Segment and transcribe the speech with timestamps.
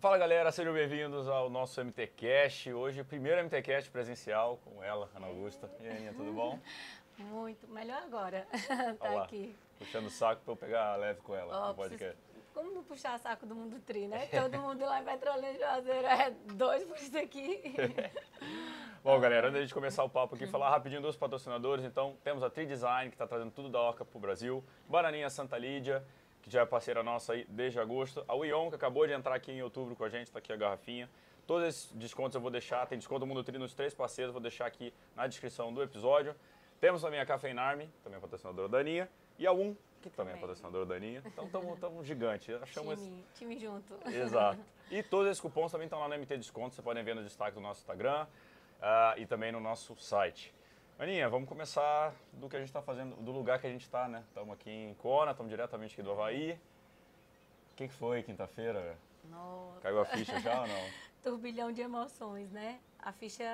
[0.00, 2.72] Fala galera, sejam bem-vindos ao nosso MTCast.
[2.72, 5.70] Hoje, o primeiro MTCast presencial com ela, Ana Augusta.
[5.80, 6.58] E aí, Aninha, tudo bom?
[7.18, 8.46] Muito, melhor agora.
[8.98, 9.54] tá lá, aqui.
[9.78, 12.16] Puxando o saco pra eu pegar leve com ela no podcast.
[12.16, 14.26] preciso- Como não puxar saco do mundo tri, né?
[14.32, 17.62] Todo mundo lá em Petrolina Juazeiro é dois por isso aqui.
[19.04, 21.84] Bom, galera, antes de começar o papo aqui, falar rapidinho dos patrocinadores.
[21.84, 24.64] Então, temos a Tri Design, que está trazendo tudo da Orca para o Brasil.
[24.88, 26.02] Bananinha Santa Lídia,
[26.42, 28.24] que já é parceira nossa aí desde agosto.
[28.26, 30.56] A Wion, que acabou de entrar aqui em outubro com a gente, está aqui a
[30.56, 31.08] garrafinha.
[31.46, 34.40] Todos esses descontos eu vou deixar, tem desconto do Mundo Tri nos três parceiros, vou
[34.40, 36.34] deixar aqui na descrição do episódio.
[36.80, 39.08] Temos também a Cafeinarme, também é patrocinadora da Aninha.
[39.38, 41.22] E a Um, que também é patrocinadora da Aninha.
[41.26, 42.52] Então, estamos gigante.
[42.54, 43.94] Achamos time, time junto.
[44.08, 44.60] Exato.
[44.90, 47.54] E todos esses cupons também estão lá no MT Desconto, vocês podem ver no destaque
[47.54, 48.26] do nosso Instagram
[48.82, 50.52] ah, e também no nosso site.
[51.00, 54.06] Aninha, vamos começar do que a gente está fazendo, do lugar que a gente está,
[54.06, 54.22] né?
[54.28, 56.60] Estamos aqui em Kona, estamos diretamente aqui do Havaí.
[57.72, 58.98] O que, que foi quinta-feira?
[59.80, 60.90] Caiu a ficha já ou não?
[61.24, 62.78] turbilhão de emoções, né?
[62.98, 63.46] A ficha,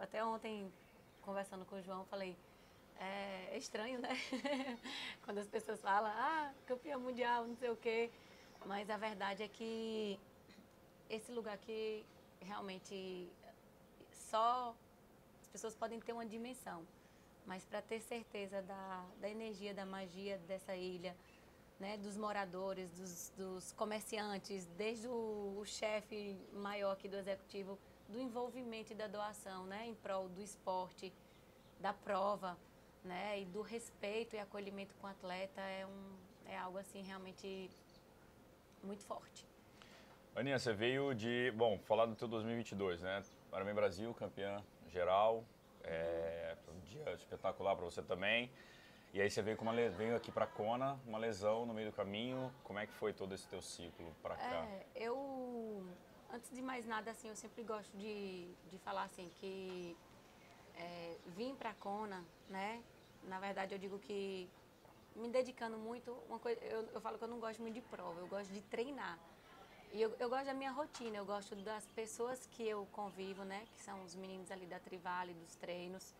[0.00, 0.68] até ontem,
[1.22, 2.36] conversando com o João, falei,
[2.98, 4.18] é, é estranho, né?
[5.24, 8.10] Quando as pessoas falam, ah, campeão mundial, não sei o quê.
[8.66, 10.18] Mas a verdade é que
[11.08, 12.04] esse lugar aqui,
[12.40, 13.30] realmente,
[14.10, 14.74] só
[15.48, 16.84] as pessoas podem ter uma dimensão.
[17.48, 21.16] Mas para ter certeza da, da energia, da magia dessa ilha,
[21.80, 28.20] né, dos moradores, dos, dos comerciantes, desde o, o chefe maior aqui do executivo, do
[28.20, 31.10] envolvimento e da doação, né, em prol do esporte,
[31.80, 32.54] da prova,
[33.02, 37.70] né, e do respeito e acolhimento com o atleta é um é algo assim realmente
[38.82, 39.46] muito forte.
[40.34, 43.22] Aninha, você veio de, bom, falar do teu 2022, né?
[43.52, 45.44] Ironman Brasil, campeã geral,
[45.84, 48.50] é, um dia espetacular para você também.
[49.12, 51.96] E aí você veio, com uma, veio aqui para Kona, uma lesão no meio do
[51.96, 52.52] caminho.
[52.62, 54.66] Como é que foi todo esse teu ciclo para cá?
[54.66, 55.82] É, eu,
[56.32, 59.96] antes de mais nada, assim, eu sempre gosto de, de falar assim que
[60.76, 62.82] é, vim para Kona, né?
[63.24, 64.48] Na verdade, eu digo que
[65.16, 68.20] me dedicando muito, uma coisa, eu, eu falo que eu não gosto muito de prova,
[68.20, 69.18] eu gosto de treinar.
[69.92, 73.66] E eu, eu gosto da minha rotina, eu gosto das pessoas que eu convivo, né?
[73.74, 76.14] Que são os meninos ali da Trivale, dos treinos.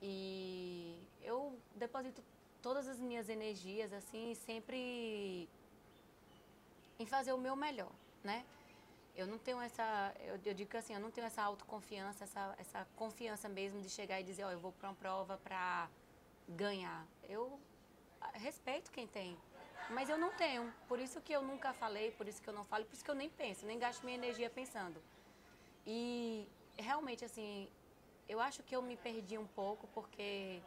[0.00, 2.22] E eu deposito
[2.62, 5.48] todas as minhas energias, assim, sempre
[6.98, 7.92] em fazer o meu melhor,
[8.22, 8.44] né?
[9.14, 12.86] Eu não tenho essa, eu, eu digo assim, eu não tenho essa autoconfiança, essa, essa
[12.96, 15.88] confiança mesmo de chegar e dizer, ó, eu vou para uma prova para
[16.48, 17.06] ganhar.
[17.28, 17.58] Eu
[18.34, 19.36] respeito quem tem,
[19.90, 20.72] mas eu não tenho.
[20.88, 23.10] Por isso que eu nunca falei, por isso que eu não falo, por isso que
[23.10, 25.02] eu nem penso, nem gasto minha energia pensando.
[25.86, 27.68] E realmente assim,
[28.28, 30.60] eu acho que eu me perdi um pouco porque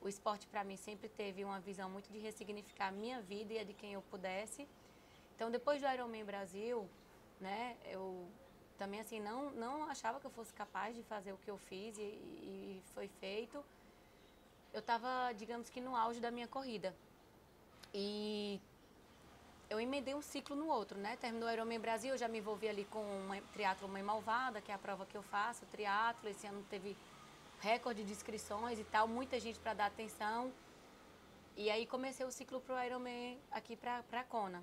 [0.00, 3.58] o esporte para mim sempre teve uma visão muito de ressignificar a minha vida e
[3.58, 4.68] a de quem eu pudesse.
[5.34, 6.88] Então, depois do Ironman Brasil,
[7.40, 8.26] né, eu
[8.78, 11.96] também assim não não achava que eu fosse capaz de fazer o que eu fiz
[11.98, 13.64] e, e foi feito.
[14.72, 16.94] Eu estava, digamos que no auge da minha corrida.
[17.98, 18.60] E
[19.70, 21.16] eu emendei um ciclo no outro, né?
[21.16, 24.70] Terminou o Ironman Brasil, eu já me envolvi ali com uma triatlo Mãe Malvada, que
[24.70, 26.28] é a prova que eu faço, o triatlo.
[26.28, 26.94] Esse ano teve
[27.58, 30.52] recorde de inscrições e tal, muita gente para dar atenção.
[31.56, 34.62] E aí comecei o ciclo pro Ironman aqui para para Kona.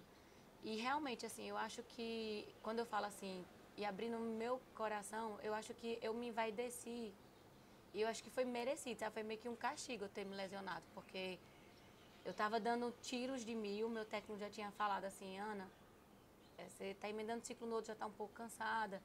[0.63, 3.43] E realmente assim, eu acho que quando eu falo assim
[3.75, 7.11] e abrindo o meu coração, eu acho que eu me envaideci.
[7.95, 9.11] E eu acho que foi merecido, sabe?
[9.11, 11.39] Foi meio que um castigo ter me lesionado, porque
[12.25, 15.69] eu estava dando tiros de mil, meu técnico já tinha falado assim, Ana,
[16.57, 19.01] eh, você está emendando ciclo no outro, já está um pouco cansada.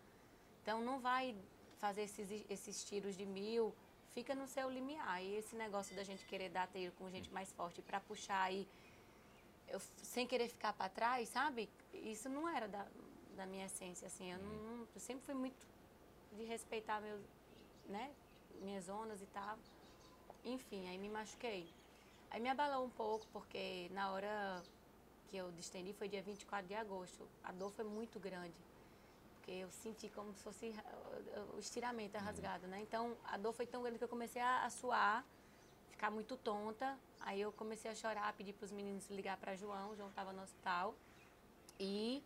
[0.62, 1.34] Então não vai
[1.78, 3.74] fazer esses, esses tiros de mil,
[4.14, 5.22] fica no seu limiar.
[5.22, 8.68] E esse negócio da gente querer dar tiro com gente mais forte para puxar aí,
[9.66, 11.68] eu, sem querer ficar para trás, sabe?
[11.92, 12.86] Isso não era da,
[13.36, 14.32] da minha essência, assim.
[14.32, 15.66] Eu, não, eu sempre fui muito
[16.32, 17.20] de respeitar meus,
[17.86, 18.10] né,
[18.60, 19.58] minhas zonas e tal.
[20.44, 21.68] Enfim, aí me machuquei.
[22.31, 24.62] Aí me abalou um pouco, porque na hora
[25.28, 27.27] que eu distendi foi dia 24 de agosto.
[27.42, 28.54] A dor foi muito grande.
[29.36, 32.80] Porque eu senti como se fosse uh, o estiramento é rasgado, né?
[32.80, 35.25] Então a dor foi tão grande que eu comecei a, a suar,
[35.91, 36.98] ficar muito tonta.
[37.21, 39.91] Aí eu comecei a chorar, pedir para os meninos ligar para João.
[39.91, 40.95] O João estava no hospital.
[41.81, 42.22] E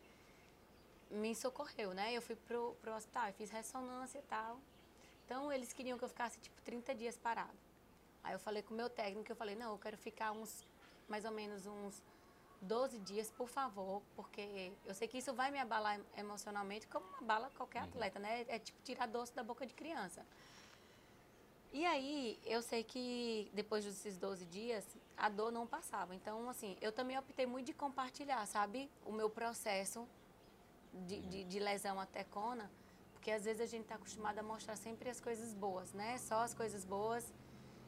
[1.10, 2.12] me socorreu, né?
[2.12, 4.58] Eu fui pro, pro hospital, eu fiz ressonância e tal.
[5.24, 7.58] Então eles queriam que eu ficasse tipo 30 dias parado.
[8.22, 10.66] Aí eu falei com o meu técnico, eu falei, não, eu quero ficar uns,
[11.08, 12.02] mais ou menos uns
[12.60, 17.50] 12 dias, por favor, porque eu sei que isso vai me abalar emocionalmente, como abala
[17.56, 18.44] qualquer atleta, né?
[18.48, 20.24] É tipo tirar doce da boca de criança.
[21.72, 24.86] E aí, eu sei que depois desses 12 dias,
[25.16, 26.14] a dor não passava.
[26.14, 28.90] Então, assim, eu também optei muito de compartilhar, sabe?
[29.06, 30.06] O meu processo
[31.06, 32.70] de, de, de lesão até Kona,
[33.14, 36.18] porque às vezes a gente está acostumado a mostrar sempre as coisas boas, né?
[36.18, 37.32] Só as coisas boas.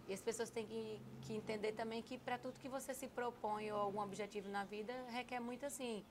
[0.06, 3.72] E as pessoas têm que, que entender também que para tudo que você se propõe
[3.72, 6.04] ou algum objetivo na vida, requer muito assim,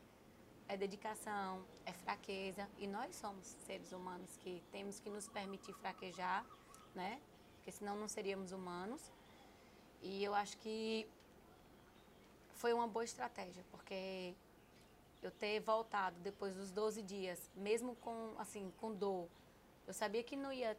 [0.68, 2.68] é dedicação, é fraqueza.
[2.80, 6.45] E nós somos seres humanos que temos que nos permitir fraquejar,
[6.95, 7.22] né?
[7.56, 9.12] Porque senão não seríamos humanos.
[10.01, 11.07] E eu acho que
[12.56, 14.34] foi uma boa estratégia, porque
[15.22, 19.28] eu ter voltado depois dos 12 dias, mesmo com assim, com dor,
[19.88, 20.78] eu sabia que não ia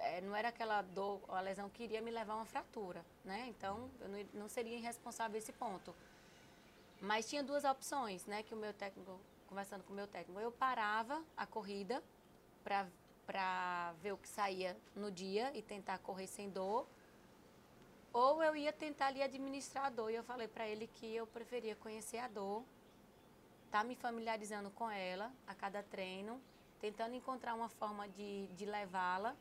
[0.00, 3.46] é, não era aquela dor, a lesão que iria me levar a uma fratura, né?
[3.48, 5.94] Então, eu não, não seria irresponsável esse ponto.
[7.00, 8.42] Mas tinha duas opções, né?
[8.42, 12.02] Que o meu técnico, conversando com o meu técnico, eu parava a corrida
[12.64, 16.86] para ver o que saía no dia e tentar correr sem dor,
[18.12, 20.10] ou eu ia tentar ali administrar a dor.
[20.10, 22.64] E eu falei para ele que eu preferia conhecer a dor,
[23.70, 26.40] tá me familiarizando com ela a cada treino,
[26.80, 29.36] tentando encontrar uma forma de, de levá-la,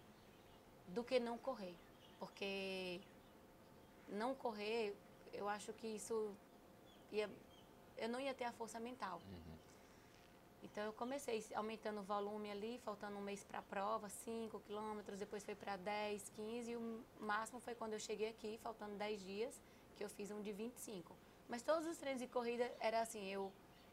[0.88, 1.76] do que não correr.
[2.20, 3.00] Porque
[4.08, 4.96] não correr,
[5.34, 6.34] eu acho que isso
[7.12, 7.30] ia,
[7.98, 9.22] eu não ia ter a força mental.
[9.28, 9.58] Uhum.
[10.64, 15.20] Então eu comecei aumentando o volume ali, faltando um mês para a prova, 5 quilômetros,
[15.20, 19.24] depois foi para 10, 15 e o máximo foi quando eu cheguei aqui, faltando 10
[19.24, 19.62] dias,
[19.96, 21.16] que eu fiz um de 25.
[21.48, 23.52] Mas todos os treinos de corrida era assim, eu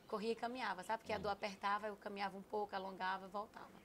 [0.09, 1.01] corria e caminhava, sabe?
[1.03, 3.84] Porque a dor apertava, eu caminhava um pouco, alongava, voltava.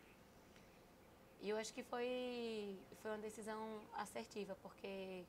[1.42, 5.24] E eu acho que foi, foi uma decisão assertiva, porque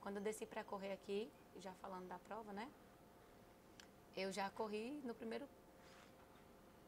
[0.00, 2.70] quando eu desci para correr aqui, já falando da prova, né?
[4.16, 5.48] Eu já corri no primeiro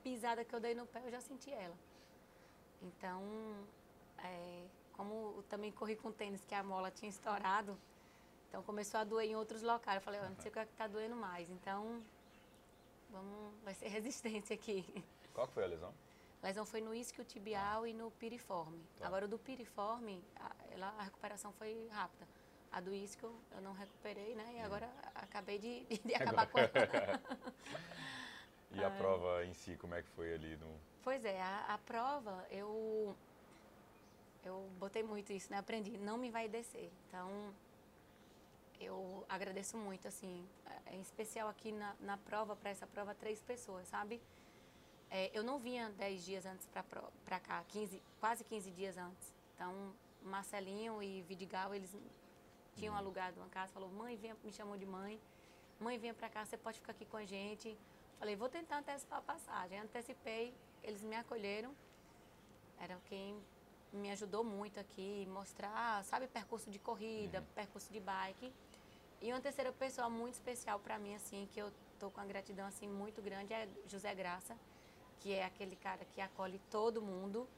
[0.02, 1.76] pisada que eu dei no pé, eu já senti ela.
[2.82, 3.23] Então,
[4.19, 7.76] é, como eu também corri com tênis que a mola tinha estourado,
[8.49, 9.96] então começou a doer em outros locais.
[9.96, 11.50] Eu falei, oh, não sei o que é está doendo mais.
[11.50, 12.02] Então,
[13.11, 14.84] vamos, vai ser resistência aqui.
[15.34, 15.93] Qual foi a lesão?
[16.46, 17.88] Lesão foi no isquio tibial ah.
[17.88, 18.81] e no piriforme.
[18.98, 19.06] Tá.
[19.06, 22.26] Agora, o do piriforme, a, ela, a recuperação foi rápida.
[22.70, 24.46] A do isquio eu não recuperei, né?
[24.54, 24.64] E hum.
[24.64, 26.70] agora acabei de, de acabar com ela.
[28.72, 30.78] E a prova em si, como é que foi ali no...
[31.02, 33.16] Pois é, a, a prova, eu,
[34.44, 35.56] eu botei muito isso, né?
[35.56, 36.93] Aprendi, não me vai descer.
[37.08, 37.54] Então,
[38.78, 43.40] eu agradeço muito, assim, é, em especial aqui na, na prova, para essa prova, três
[43.40, 44.20] pessoas, sabe?
[45.11, 46.69] É, eu não vinha dez dias antes
[47.25, 49.35] para cá, 15, quase 15 dias antes.
[49.55, 51.97] Então, Marcelinho e Vidigal, eles
[52.75, 52.99] tinham uhum.
[52.99, 55.20] alugado uma casa, falou, mãe, venha, me chamou de mãe,
[55.81, 57.76] mãe, venha para cá, você pode ficar aqui com a gente.
[58.19, 59.79] Falei, vou tentar antecipar a passagem.
[59.79, 61.75] Antecipei, eles me acolheram.
[62.79, 63.38] Era quem
[63.93, 67.47] me ajudou muito aqui, mostrar, sabe, percurso de corrida, uhum.
[67.55, 68.53] percurso de bike.
[69.23, 72.67] E uma terceira pessoa muito especial para mim, assim, que eu tô com a gratidão,
[72.67, 74.56] assim, muito grande, é José Graça,
[75.20, 77.48] que é aquele cara que acolhe todo mundo.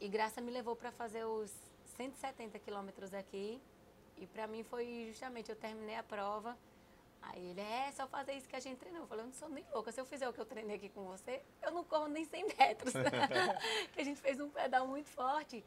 [0.00, 1.50] E Graça me levou para fazer os
[1.96, 3.60] 170 quilômetros aqui.
[4.16, 6.56] E para mim foi justamente, eu terminei a prova,
[7.22, 9.02] Aí ele, é só fazer isso que a gente treinou.
[9.02, 9.92] Eu falei, eu não sou nem louca.
[9.92, 12.46] Se eu fizer o que eu treinei aqui com você, eu não corro nem 100
[12.56, 12.92] metros.
[13.92, 15.64] que a gente fez um pedal muito forte.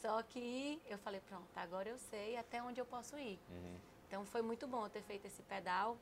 [0.00, 3.38] Só que eu falei, pronto, agora eu sei até onde eu posso ir.
[3.50, 3.76] Uhum.
[4.06, 5.96] Então foi muito bom ter feito esse pedal,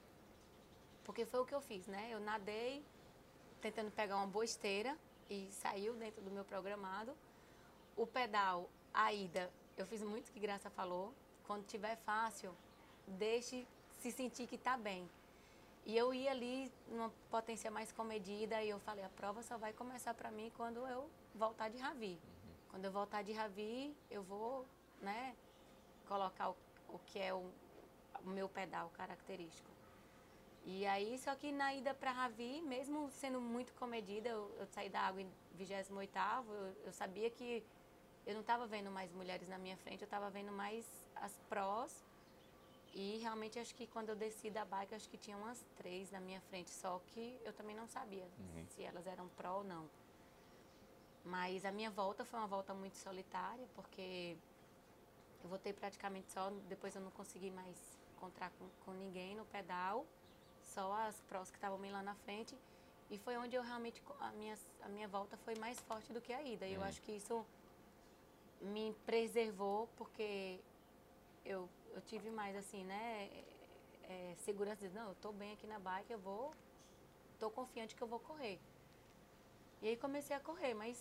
[1.04, 2.08] porque foi o que eu fiz, né?
[2.10, 2.84] Eu nadei
[3.64, 4.94] tentando pegar uma boa esteira
[5.30, 7.16] e saiu dentro do meu programado.
[7.96, 11.14] O pedal, a ida, eu fiz muito que Graça falou.
[11.46, 12.54] Quando tiver fácil,
[13.06, 13.66] deixe
[14.00, 15.08] se sentir que está bem.
[15.86, 19.72] E eu ia ali numa potência mais comedida e eu falei, a prova só vai
[19.72, 22.18] começar para mim quando eu voltar de Ravi.
[22.22, 22.54] Uhum.
[22.70, 24.66] Quando eu voltar de Ravi, eu vou,
[25.00, 25.34] né,
[26.06, 26.56] colocar o,
[26.90, 27.50] o que é o,
[28.24, 29.73] o meu pedal característico.
[30.66, 34.88] E aí, só que na ida para Ravi, mesmo sendo muito comedida, eu, eu saí
[34.88, 35.92] da água em 28
[36.48, 37.62] eu, eu sabia que
[38.26, 42.02] eu não estava vendo mais mulheres na minha frente, eu estava vendo mais as prós
[42.94, 46.20] e realmente acho que quando eu desci da bike, acho que tinha umas três na
[46.20, 48.66] minha frente, só que eu também não sabia uhum.
[48.68, 49.90] se elas eram pró ou não.
[51.24, 54.36] Mas a minha volta foi uma volta muito solitária, porque
[55.42, 57.76] eu voltei praticamente só, depois eu não consegui mais
[58.16, 60.06] encontrar com, com ninguém no pedal,
[60.74, 62.54] só as prós que estavam bem lá na frente.
[63.10, 66.32] E foi onde eu realmente, a minha, a minha volta foi mais forte do que
[66.32, 66.66] a ida.
[66.66, 66.76] E uhum.
[66.76, 67.46] eu acho que isso
[68.60, 70.60] me preservou, porque
[71.44, 73.30] eu eu tive mais assim, né?
[74.02, 76.52] É, segurança de, não, eu tô bem aqui na bike, eu vou,
[77.38, 78.58] tô confiante que eu vou correr.
[79.80, 80.96] E aí comecei a correr, mas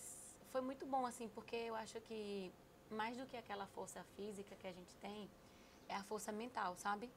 [0.50, 2.52] foi muito bom assim, porque eu acho que
[2.90, 5.28] mais do que aquela força física que a gente tem,
[5.88, 7.10] é a força mental, sabe?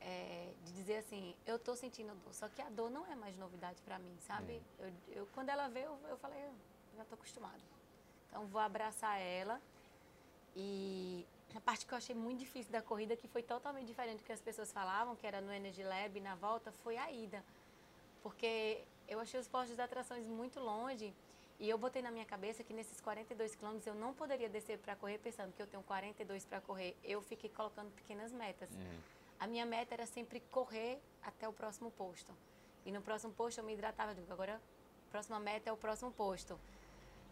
[0.00, 3.36] É, de dizer assim, eu tô sentindo dor, só que a dor não é mais
[3.36, 4.62] novidade para mim, sabe?
[4.78, 6.54] Eu, eu, quando ela veio, eu, eu falei, eu
[6.96, 7.60] já tô acostumada.
[8.28, 9.60] Então vou abraçar ela
[10.54, 14.24] e a parte que eu achei muito difícil da corrida, que foi totalmente diferente do
[14.24, 17.42] que as pessoas falavam, que era no Energy Lab, na volta, foi a ida.
[18.22, 21.14] Porque eu achei os postos de atrações muito longe
[21.58, 24.94] e eu botei na minha cabeça que nesses 42 quilômetros eu não poderia descer para
[24.96, 26.96] correr pensando que eu tenho 42 para correr.
[27.02, 28.68] Eu fiquei colocando pequenas metas.
[28.70, 29.00] Uhum.
[29.38, 32.32] A minha meta era sempre correr até o próximo posto.
[32.84, 34.14] E no próximo posto eu me hidratava.
[34.14, 34.60] Digo, agora
[35.08, 36.58] a próxima meta é o próximo posto.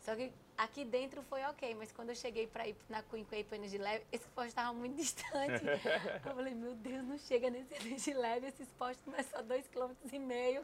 [0.05, 3.55] Só que aqui dentro foi ok, mas quando eu cheguei para ir na Queen Cape
[3.55, 5.65] Energy Lab, esse posto estava muito distante.
[6.27, 9.67] eu falei, meu Deus, não chega nesse Energy Lab, esses postos não é só dois
[9.67, 10.63] quilômetros e meio.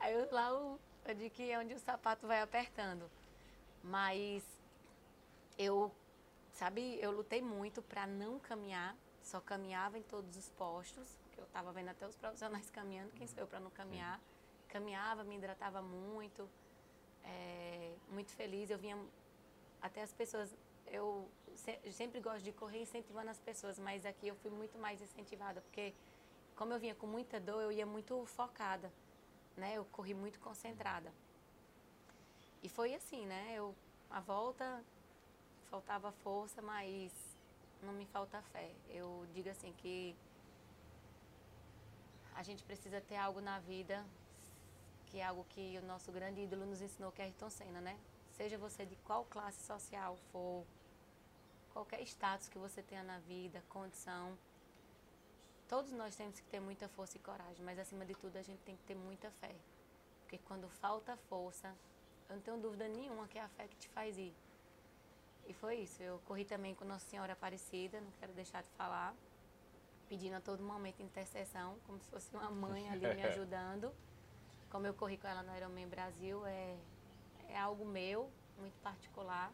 [0.00, 3.08] Aí eu, lá eu, eu digo que é onde o sapato vai apertando.
[3.84, 4.42] Mas
[5.56, 5.92] eu,
[6.52, 8.96] sabe, eu lutei muito para não caminhar,
[9.26, 13.26] só caminhava em todos os postos, que eu estava vendo até os profissionais caminhando, quem
[13.26, 14.20] sou eu para não caminhar.
[14.68, 16.48] Caminhava, me hidratava muito
[17.24, 18.70] é, muito feliz.
[18.70, 18.96] Eu vinha
[19.82, 20.54] até as pessoas.
[20.86, 21.28] Eu
[21.92, 25.92] sempre gosto de correr incentivando as pessoas, mas aqui eu fui muito mais incentivada, porque
[26.54, 28.92] como eu vinha com muita dor, eu ia muito focada,
[29.56, 29.74] né?
[29.74, 31.12] Eu corri muito concentrada.
[32.62, 33.54] E foi assim, né?
[33.56, 33.74] Eu
[34.08, 34.84] a volta
[35.68, 37.12] faltava força, mas
[37.82, 38.70] não me falta fé.
[38.88, 40.16] Eu digo assim que
[42.34, 44.04] a gente precisa ter algo na vida
[45.06, 47.98] que é algo que o nosso grande ídolo nos ensinou, que é Ayrton Senna, né?
[48.32, 50.64] Seja você de qual classe social for,
[51.72, 54.36] qualquer status que você tenha na vida, condição,
[55.68, 58.60] todos nós temos que ter muita força e coragem, mas acima de tudo a gente
[58.60, 59.54] tem que ter muita fé.
[60.20, 61.74] Porque quando falta força,
[62.28, 64.34] eu não tenho dúvida nenhuma que é a fé que te faz ir.
[65.46, 66.02] E foi isso.
[66.02, 69.14] Eu corri também com Nossa Senhora Aparecida, não quero deixar de falar,
[70.08, 73.92] pedindo a todo momento intercessão, como se fosse uma mãe ali me ajudando
[74.70, 76.76] como eu corri com ela no Ironman Brasil, é,
[77.48, 79.52] é algo meu, muito particular.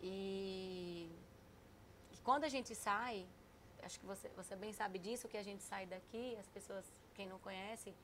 [0.00, 1.10] E,
[2.12, 3.26] e quando a gente sai,
[3.82, 7.26] acho que você, você bem sabe disso, que a gente sai daqui, as pessoas, quem
[7.26, 7.94] não conhece,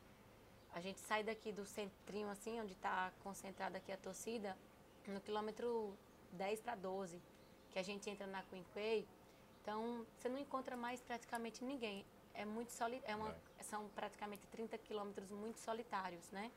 [0.74, 4.56] a gente sai daqui do centrinho assim, onde está concentrada aqui a torcida,
[5.06, 5.96] no quilômetro
[6.36, 7.20] 10 para 12,
[7.70, 9.06] que a gente entra na Quinquay,
[9.62, 12.04] então você não encontra mais praticamente ninguém
[12.36, 13.62] é muito soli é uma, é.
[13.62, 16.52] são praticamente 30 quilômetros muito solitários, né?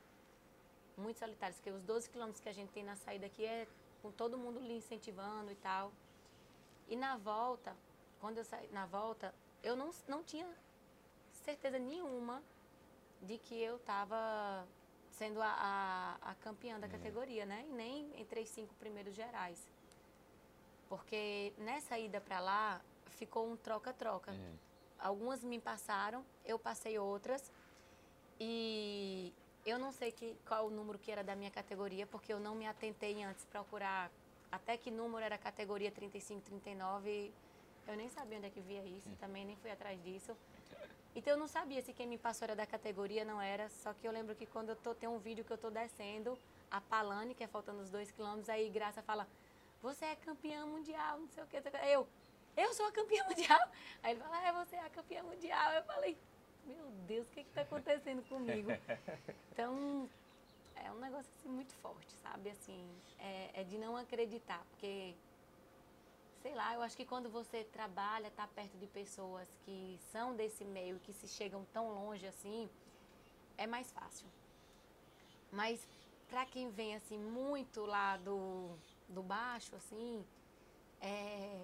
[0.97, 3.65] Muito solitários, porque os 12 quilômetros que a gente tem na saída aqui é
[4.01, 5.91] com todo mundo lhe incentivando e tal.
[6.89, 7.75] E na volta,
[8.19, 9.33] quando eu saí, na volta,
[9.63, 10.45] eu não, não tinha
[11.31, 12.43] certeza nenhuma
[13.21, 14.67] de que eu estava
[15.19, 16.93] sendo a, a, a, campeã da uhum.
[16.93, 17.65] categoria, né?
[17.69, 19.59] E nem entre os cinco primeiros gerais.
[20.87, 24.31] Porque nessa ida para lá, ficou um troca-troca.
[24.31, 27.51] Uhum algumas me passaram, eu passei outras.
[28.39, 29.33] E
[29.65, 32.55] eu não sei que, qual o número que era da minha categoria, porque eu não
[32.55, 34.11] me atentei antes procurar
[34.51, 37.31] até que número era a categoria 35, 39.
[37.87, 40.35] Eu nem sabia onde é que via isso, também nem fui atrás disso.
[41.15, 43.69] Então eu não sabia se quem me passou era da categoria, não era.
[43.69, 46.37] Só que eu lembro que quando eu tô, tem um vídeo que eu tô descendo,
[46.69, 49.27] a Palane, que é faltando os dois quilômetros, aí Graça fala,
[49.81, 51.57] você é campeã mundial, não sei o que.
[51.87, 52.07] Eu,
[52.55, 53.59] eu sou a campeã mundial.
[54.03, 55.71] Aí ele fala, é, você é a campeã mundial.
[55.71, 56.17] Eu falei,
[56.65, 58.69] meu Deus, o que está acontecendo comigo?
[59.51, 60.09] Então,
[60.73, 62.49] é um negócio assim, muito forte, sabe?
[62.49, 62.89] Assim,
[63.19, 65.13] é, é, de não acreditar, porque,
[66.41, 70.63] sei lá, eu acho que quando você trabalha, está perto de pessoas que são desse
[70.63, 72.69] meio, que se chegam tão longe assim,
[73.57, 74.27] é mais fácil.
[75.51, 75.85] Mas
[76.29, 78.69] para quem vem assim muito lá do,
[79.07, 80.25] do baixo, assim,
[81.01, 81.61] é,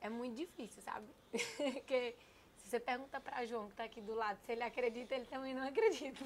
[0.00, 1.06] é muito difícil, sabe?
[1.32, 2.14] Porque
[2.56, 5.54] se você pergunta para João, que está aqui do lado, se ele acredita, ele também
[5.54, 6.24] não acredita.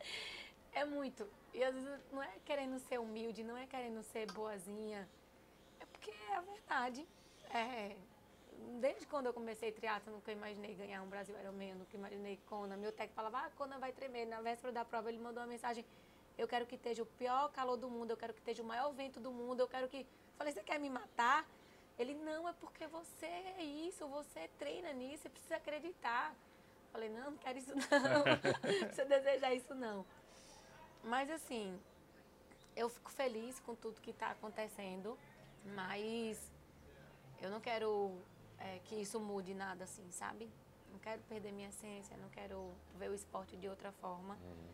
[0.72, 1.28] é muito.
[1.52, 5.08] E às vezes não é querendo ser humilde, não é querendo ser boazinha.
[6.08, 7.08] É porque é a verdade.
[7.50, 7.96] É,
[8.80, 12.76] desde quando eu comecei triatlo, nunca imaginei ganhar um Brasil Ironman, nunca imaginei Kona.
[12.76, 14.26] Meu técnico falava, ah, Kona vai tremer.
[14.26, 15.84] Na véspera da prova ele mandou uma mensagem,
[16.36, 18.92] eu quero que esteja o pior calor do mundo, eu quero que esteja o maior
[18.92, 20.06] vento do mundo, eu quero que...
[20.36, 21.46] Falei, você quer me matar?
[21.98, 26.34] Ele, não, é porque você é isso, você treina nisso, você precisa acreditar.
[26.92, 27.80] Falei, não, não quero isso não,
[28.62, 30.06] precisa desejar isso não.
[31.02, 31.78] Mas assim,
[32.76, 35.18] eu fico feliz com tudo que está acontecendo,
[35.64, 36.50] mas
[37.40, 38.16] eu não quero
[38.58, 40.50] é, que isso mude nada assim, sabe?
[40.92, 44.34] Não quero perder minha essência, não quero ver o esporte de outra forma.
[44.34, 44.68] Uhum.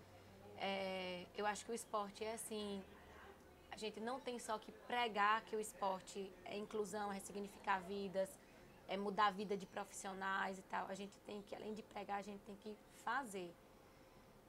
[0.56, 2.82] É, eu acho que o esporte é assim,
[3.70, 8.30] a gente não tem só que pregar que o esporte é inclusão, é ressignificar vidas,
[8.88, 10.86] é mudar a vida de profissionais e tal.
[10.88, 13.52] A gente tem que, além de pregar, a gente tem que fazer.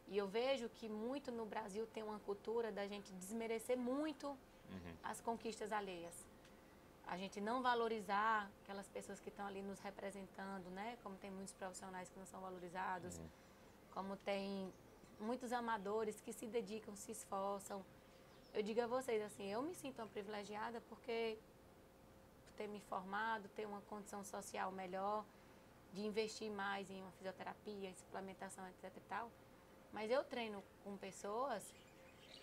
[0.08, 4.94] E eu vejo que muito no Brasil tem uma cultura da gente desmerecer muito uhum.
[5.04, 6.25] as conquistas alheias.
[7.08, 10.98] A gente não valorizar aquelas pessoas que estão ali nos representando, né?
[11.04, 13.28] Como tem muitos profissionais que não são valorizados, uhum.
[13.94, 14.74] como tem
[15.20, 17.86] muitos amadores que se dedicam, se esforçam.
[18.54, 21.38] Eu digo a vocês assim, eu me sinto uma privilegiada porque
[22.58, 25.26] ter me formado, ter uma condição social melhor,
[25.94, 29.32] de investir mais em uma fisioterapia, em suplementação, etc e tal.
[29.94, 31.64] Mas eu treino com pessoas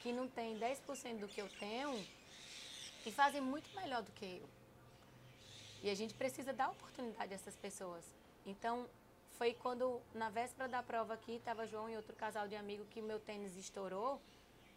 [0.01, 1.93] que não têm 10% do que eu tenho
[3.05, 4.49] e fazem muito melhor do que eu.
[5.83, 8.05] E a gente precisa dar oportunidade a essas pessoas.
[8.47, 8.87] Então,
[9.37, 13.03] foi quando, na véspera da prova aqui, estava João e outro casal de amigo que
[13.03, 14.21] meu tênis estourou.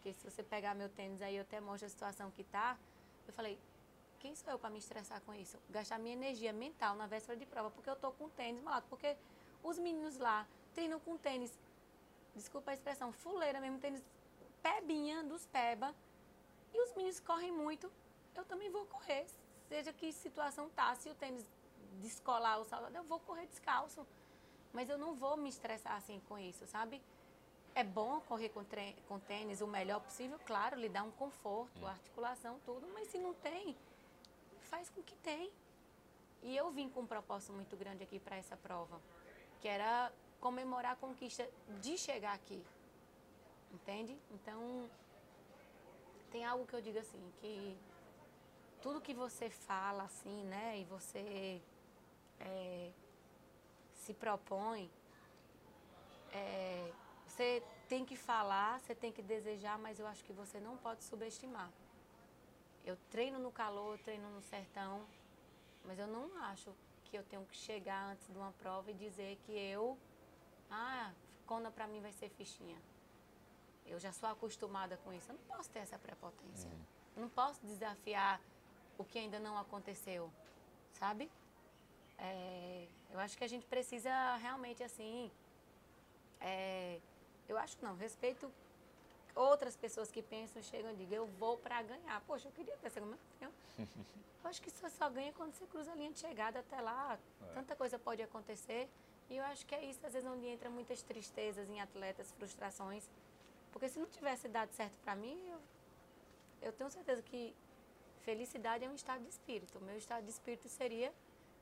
[0.02, 2.76] Que se você pegar meu tênis aí, eu até mostro a situação que tá.
[3.26, 3.58] Eu falei,
[4.18, 5.56] quem sou eu para me estressar com isso?
[5.70, 8.86] Gastar minha energia mental na véspera de prova, porque eu tô com tênis malado.
[8.88, 9.16] Porque
[9.62, 11.52] os meninos lá treinam com tênis,
[12.34, 14.02] desculpa a expressão, fuleira mesmo, tênis
[14.62, 15.94] pebinha dos peba.
[16.74, 17.90] E os meninos correm muito,
[18.40, 19.26] eu também vou correr.
[19.68, 21.44] Seja que situação tá, se o tênis
[22.00, 24.06] descolar o salto, eu vou correr descalço.
[24.72, 27.02] Mas eu não vou me estressar assim com isso, sabe?
[27.74, 28.64] É bom correr com,
[29.08, 31.86] com tênis o melhor possível, claro, lhe dá um conforto, hum.
[31.86, 33.76] articulação, tudo, mas se não tem,
[34.62, 35.50] faz com que tem.
[36.42, 39.00] E eu vim com um propósito muito grande aqui para essa prova,
[39.60, 41.48] que era comemorar a conquista
[41.80, 42.62] de chegar aqui.
[43.72, 44.16] Entende?
[44.30, 44.88] Então,
[46.30, 47.76] tem algo que eu digo assim, que
[48.82, 51.60] tudo que você fala assim, né, e você
[52.40, 52.90] é,
[53.94, 54.90] se propõe,
[56.32, 56.92] é,
[57.26, 61.04] você tem que falar, você tem que desejar, mas eu acho que você não pode
[61.04, 61.70] subestimar.
[62.84, 65.04] Eu treino no calor, treino no sertão,
[65.84, 66.72] mas eu não acho
[67.04, 69.98] que eu tenho que chegar antes de uma prova e dizer que eu,
[70.70, 71.12] ah,
[71.46, 72.80] Kona para mim vai ser fichinha.
[73.86, 75.30] Eu já sou acostumada com isso.
[75.30, 76.68] Eu não posso ter essa prepotência.
[76.68, 76.84] Uhum.
[77.16, 78.40] Eu não posso desafiar
[78.98, 80.30] o que ainda não aconteceu,
[80.92, 81.30] sabe?
[82.18, 85.30] É, eu acho que a gente precisa realmente assim.
[86.40, 86.98] É,
[87.48, 88.50] eu acho não, respeito
[89.34, 92.20] outras pessoas que pensam, chegam e digam, eu vou para ganhar.
[92.22, 95.92] Poxa, eu queria ter segundo eu, eu acho que você só ganha quando você cruza
[95.92, 97.18] a linha de chegada até lá.
[97.50, 97.54] É.
[97.54, 98.88] Tanta coisa pode acontecer.
[99.28, 103.10] E eu acho que é isso, às vezes, onde entra muitas tristezas em atletas, frustrações.
[103.72, 105.60] Porque se não tivesse dado certo para mim, eu,
[106.62, 107.54] eu tenho certeza que
[108.26, 109.78] felicidade é um estado de espírito.
[109.78, 111.10] O meu estado de espírito seria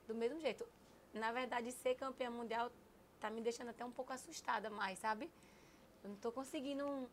[0.08, 0.66] do mesmo jeito.
[1.12, 2.72] Na verdade, ser campeã mundial
[3.20, 5.30] tá me deixando até um pouco assustada mais, sabe?
[6.02, 7.08] Eu não estou conseguindo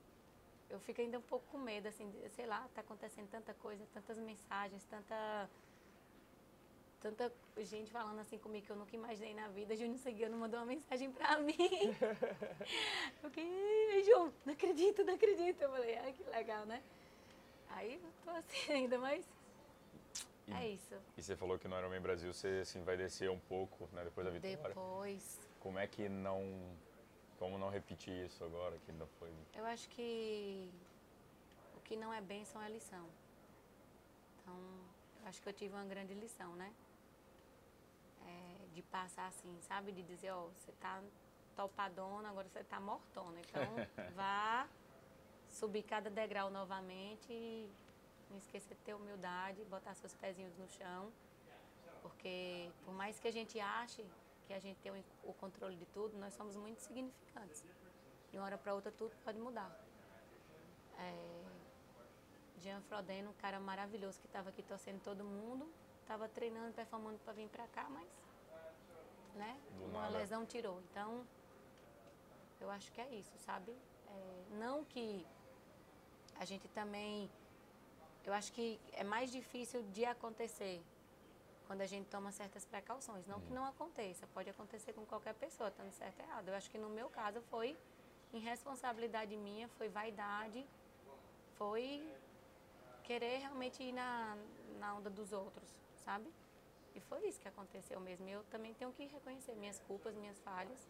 [0.69, 4.17] eu fico ainda um pouco com medo, assim, sei lá, tá acontecendo tanta coisa, tantas
[4.17, 5.49] mensagens, tanta
[7.01, 9.75] tanta gente falando assim comigo que eu nunca imaginei na vida.
[9.75, 11.57] Júnior Seguiano mandou uma mensagem pra mim.
[13.23, 15.61] eu fiquei, João, não acredito, não acredito.
[15.61, 16.81] Eu falei, ai, que legal, né?
[17.71, 19.25] Aí eu tô assim ainda, mas
[20.47, 20.95] e, é isso.
[21.17, 24.25] E você falou que no Ironman Brasil você assim, vai descer um pouco, né, depois
[24.25, 24.69] da vitória.
[24.69, 25.39] Depois.
[25.60, 26.75] Como é que não
[27.41, 29.34] como não repetir isso agora que ainda foi?
[29.56, 30.71] Eu acho que
[31.75, 33.08] o que não é bênção é lição.
[34.38, 34.56] Então,
[35.21, 36.71] eu acho que eu tive uma grande lição, né?
[38.27, 39.91] É, de passar assim, sabe?
[39.91, 41.01] De dizer, ó, você tá
[41.56, 43.39] topadona, agora você tá mortona.
[43.39, 43.63] Então,
[44.15, 44.67] vá
[45.49, 47.67] subir cada degrau novamente e
[48.32, 51.12] não esquecer de ter humildade, botar seus pezinhos no chão.
[52.02, 54.06] Porque por mais que a gente ache
[54.48, 54.91] que a gente tem
[55.24, 57.63] o controle de tudo, nós somos muito significantes.
[58.32, 59.72] De uma hora para outra tudo pode mudar.
[60.98, 61.44] É,
[62.60, 65.67] Jean Frodeno, um cara maravilhoso que estava aqui torcendo todo mundo,
[66.02, 68.08] estava treinando, performando para vir para cá, mas
[69.36, 70.82] né, uma lesão tirou.
[70.91, 71.26] Então,
[72.60, 73.72] eu acho que é isso, sabe?
[74.08, 75.26] É, não que
[76.39, 77.30] a gente também.
[78.25, 80.81] Eu acho que é mais difícil de acontecer
[81.67, 83.25] quando a gente toma certas precauções.
[83.25, 83.55] Não que uhum.
[83.55, 86.47] não aconteça, pode acontecer com qualquer pessoa, estando certo ou errado.
[86.49, 87.77] Eu acho que no meu caso foi
[88.34, 90.65] irresponsabilidade minha, foi vaidade,
[91.55, 92.07] foi
[93.03, 94.38] querer realmente ir na,
[94.79, 95.69] na onda dos outros,
[96.05, 96.31] sabe?
[96.95, 98.27] E foi isso que aconteceu mesmo.
[98.27, 100.88] Eu também tenho que reconhecer minhas culpas, minhas falhas.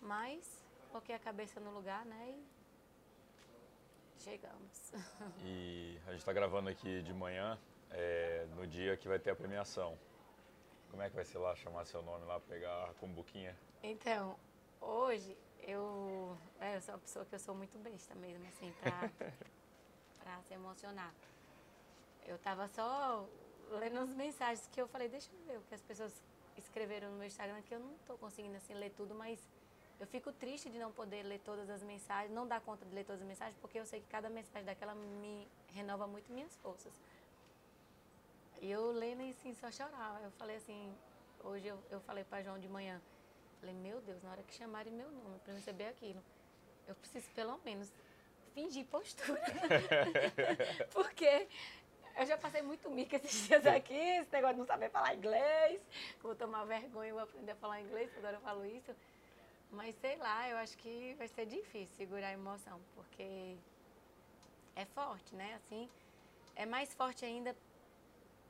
[0.00, 2.30] Mas coloquei a cabeça no lugar, né?
[2.30, 2.53] E
[4.24, 4.92] chegamos.
[5.44, 7.58] E a gente está gravando aqui de manhã,
[7.90, 9.98] é, no dia que vai ter a premiação.
[10.90, 13.54] Como é que vai ser lá, chamar seu nome lá, pegar a combuquinha?
[13.82, 14.36] Então,
[14.80, 19.10] hoje eu, é, eu sou uma pessoa que eu sou muito besta mesmo, assim, pra,
[20.20, 21.12] pra se emocionar.
[22.26, 23.28] Eu tava só
[23.70, 26.22] lendo as mensagens que eu falei, deixa eu ver o que as pessoas
[26.56, 29.38] escreveram no meu Instagram, que eu não estou conseguindo assim ler tudo, mas
[30.00, 33.04] eu fico triste de não poder ler todas as mensagens, não dar conta de ler
[33.04, 36.92] todas as mensagens, porque eu sei que cada mensagem daquela me renova muito minhas forças.
[38.60, 40.20] E eu lendo e assim, só chorava.
[40.22, 40.94] Eu falei assim,
[41.42, 43.00] hoje eu, eu falei para João de manhã,
[43.60, 46.22] falei, meu Deus, na hora que chamarem meu nome para receber aquilo,
[46.86, 47.92] eu preciso pelo menos
[48.52, 49.40] fingir postura.
[50.92, 51.48] porque
[52.16, 55.80] eu já passei muito mico esses dias aqui, esse negócio de não saber falar inglês.
[56.22, 58.94] Vou tomar vergonha, vou aprender a falar inglês, agora eu falo isso.
[59.70, 63.56] Mas sei lá, eu acho que vai ser difícil segurar a emoção, porque
[64.76, 65.54] é forte, né?
[65.54, 65.88] Assim,
[66.54, 67.56] é mais forte ainda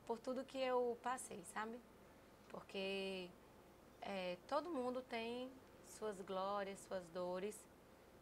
[0.05, 1.79] por tudo que eu passei, sabe?
[2.49, 3.29] Porque
[4.01, 5.51] é, todo mundo tem
[5.97, 7.55] suas glórias, suas dores.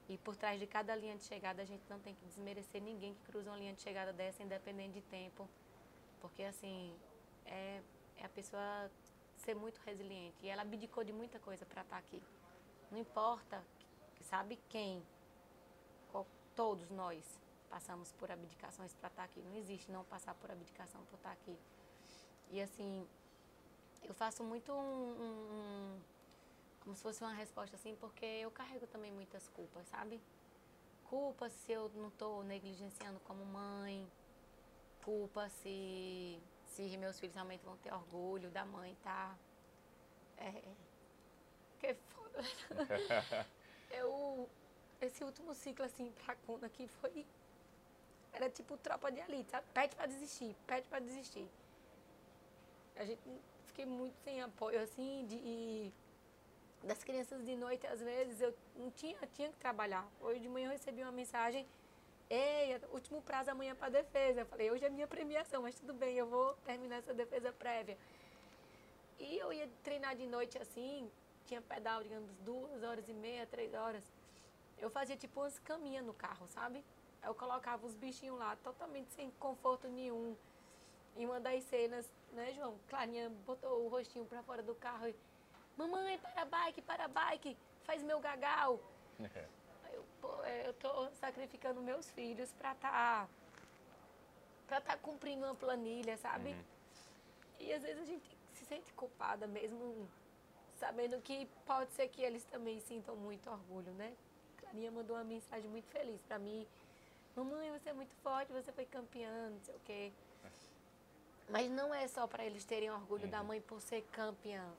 [0.09, 3.13] E por trás de cada linha de chegada, a gente não tem que desmerecer ninguém
[3.13, 5.47] que cruza uma linha de chegada dessa, independente de tempo.
[6.19, 6.93] Porque, assim,
[7.45, 7.81] é,
[8.17, 8.91] é a pessoa
[9.37, 10.35] ser muito resiliente.
[10.41, 12.21] E ela abdicou de muita coisa para estar tá aqui.
[12.93, 13.61] Não importa,
[14.21, 15.03] sabe quem,
[16.55, 19.41] todos nós passamos por abdicações para estar tá aqui.
[19.41, 21.57] Não existe não passar por abdicação por estar tá aqui.
[22.51, 23.07] E, assim,
[24.03, 26.01] eu faço muito um, um
[26.81, 30.21] como se fosse uma resposta assim, porque eu carrego também muitas culpas, sabe?
[31.05, 34.07] Culpa se eu não estou negligenciando como mãe,
[35.03, 39.35] culpa se, se meus filhos realmente vão ter orgulho da mãe, tá?
[40.37, 40.61] É.
[41.79, 42.12] Que foda.
[43.91, 44.49] Eu.
[45.01, 47.25] Esse último ciclo, assim, pra Cuna aqui foi.
[48.31, 49.65] Era tipo tropa de elite, sabe?
[49.73, 51.47] Pede pra desistir, pede pra desistir.
[52.95, 53.21] A gente
[53.67, 55.91] fiquei muito sem apoio, assim, de
[56.83, 60.05] das crianças de noite, às vezes, eu não tinha, tinha que trabalhar.
[60.19, 61.65] Hoje de manhã eu recebi uma mensagem,
[62.29, 64.41] ei, último prazo amanhã para defesa.
[64.41, 67.97] Eu falei, hoje é minha premiação, mas tudo bem, eu vou terminar essa defesa prévia.
[69.19, 71.09] E eu ia treinar de noite assim,
[71.45, 74.03] tinha pedal, digamos, duas horas e meia, três horas.
[74.77, 76.83] Eu fazia tipo umas caminhas no carro, sabe?
[77.23, 80.35] Eu colocava os bichinhos lá, totalmente sem conforto nenhum.
[81.15, 82.77] E uma das cenas, né, João?
[82.89, 85.15] Clarinha botou o rostinho para fora do carro e
[85.75, 88.79] Mamãe, para bike, para bike, faz meu gagal.
[89.35, 89.45] É.
[89.91, 93.27] Eu, pô, é, eu tô sacrificando meus filhos para estar
[94.67, 96.49] tá, estar tá cumprindo uma planilha, sabe?
[96.49, 96.63] Uhum.
[97.59, 100.07] E às vezes a gente se sente culpada mesmo,
[100.83, 104.13] sabendo que pode ser que eles também sintam muito orgulho, né?
[104.57, 106.67] Clarinha mandou uma mensagem muito feliz para mim.
[107.37, 110.11] Mamãe, você é muito forte, você foi campeã, não sei o quê.
[110.43, 110.49] É.
[111.49, 113.29] Mas não é só para eles terem orgulho uhum.
[113.29, 114.69] da mãe por ser campeã.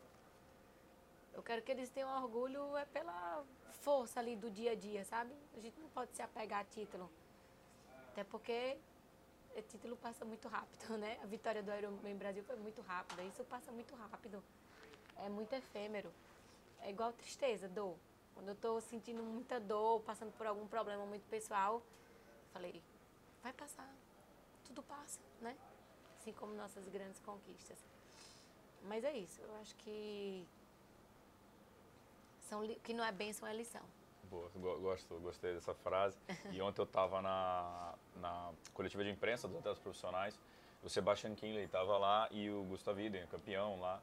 [1.32, 3.42] Eu quero que eles tenham orgulho é pela
[3.80, 5.32] força ali do dia a dia, sabe?
[5.56, 7.10] A gente não pode se apegar a título.
[8.12, 8.76] Até porque
[9.56, 11.18] o título passa muito rápido, né?
[11.22, 13.22] A vitória do Ironman Brasil foi muito rápida.
[13.22, 14.44] Isso passa muito rápido.
[15.18, 16.12] É muito efêmero.
[16.80, 17.96] É igual tristeza, dor.
[18.34, 21.82] Quando eu estou sentindo muita dor, passando por algum problema muito pessoal,
[22.52, 22.82] falei,
[23.42, 23.88] vai passar.
[24.64, 25.56] Tudo passa, né?
[26.18, 27.78] Assim como nossas grandes conquistas.
[28.82, 29.40] Mas é isso.
[29.40, 30.46] Eu acho que
[32.40, 33.82] são, que não é bênção, é lição.
[34.24, 36.18] Boa, gosto, gostei dessa frase.
[36.50, 40.38] E ontem eu estava na, na coletiva de imprensa dos atletas profissionais,
[40.82, 44.02] o Sebastian Kinley estava lá e o Gustav Iden, campeão lá.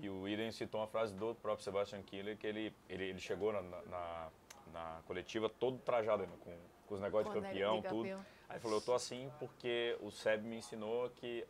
[0.00, 3.52] E o Iden citou uma frase do próprio Sebastian Kinley, que ele, ele, ele chegou
[3.52, 4.28] na, na,
[4.72, 8.02] na coletiva todo trajado ainda, com, com os negócios de campeão, de tudo.
[8.02, 8.26] Campeão.
[8.48, 11.46] Aí ele falou, eu tô assim porque o Seb me ensinou que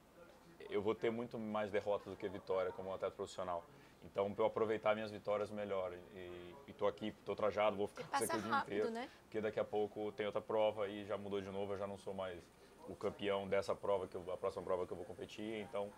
[0.69, 3.65] eu vou ter muito mais derrotas do que vitória como atleta profissional.
[4.05, 5.93] Então, para eu aproveitar minhas vitórias melhor.
[6.15, 8.91] E estou aqui, estou trajado, vou ficar com o dia inteiro.
[8.91, 9.11] Né?
[9.23, 11.99] Porque daqui a pouco tem outra prova e já mudou de novo, eu já não
[11.99, 12.41] sou mais
[12.89, 15.61] o campeão dessa prova, que eu, a próxima prova que eu vou competir.
[15.61, 15.93] Então,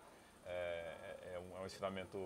[0.45, 0.95] é,
[1.51, 2.17] um, é um, ensinamento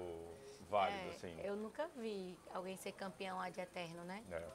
[0.69, 1.09] válido.
[1.09, 1.41] É, assim.
[1.41, 4.23] Eu nunca vi alguém ser campeão ad eterno, né?
[4.31, 4.47] É.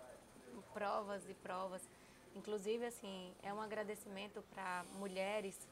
[0.73, 1.89] Provas e provas.
[2.35, 5.69] Inclusive, assim, é um agradecimento para mulheres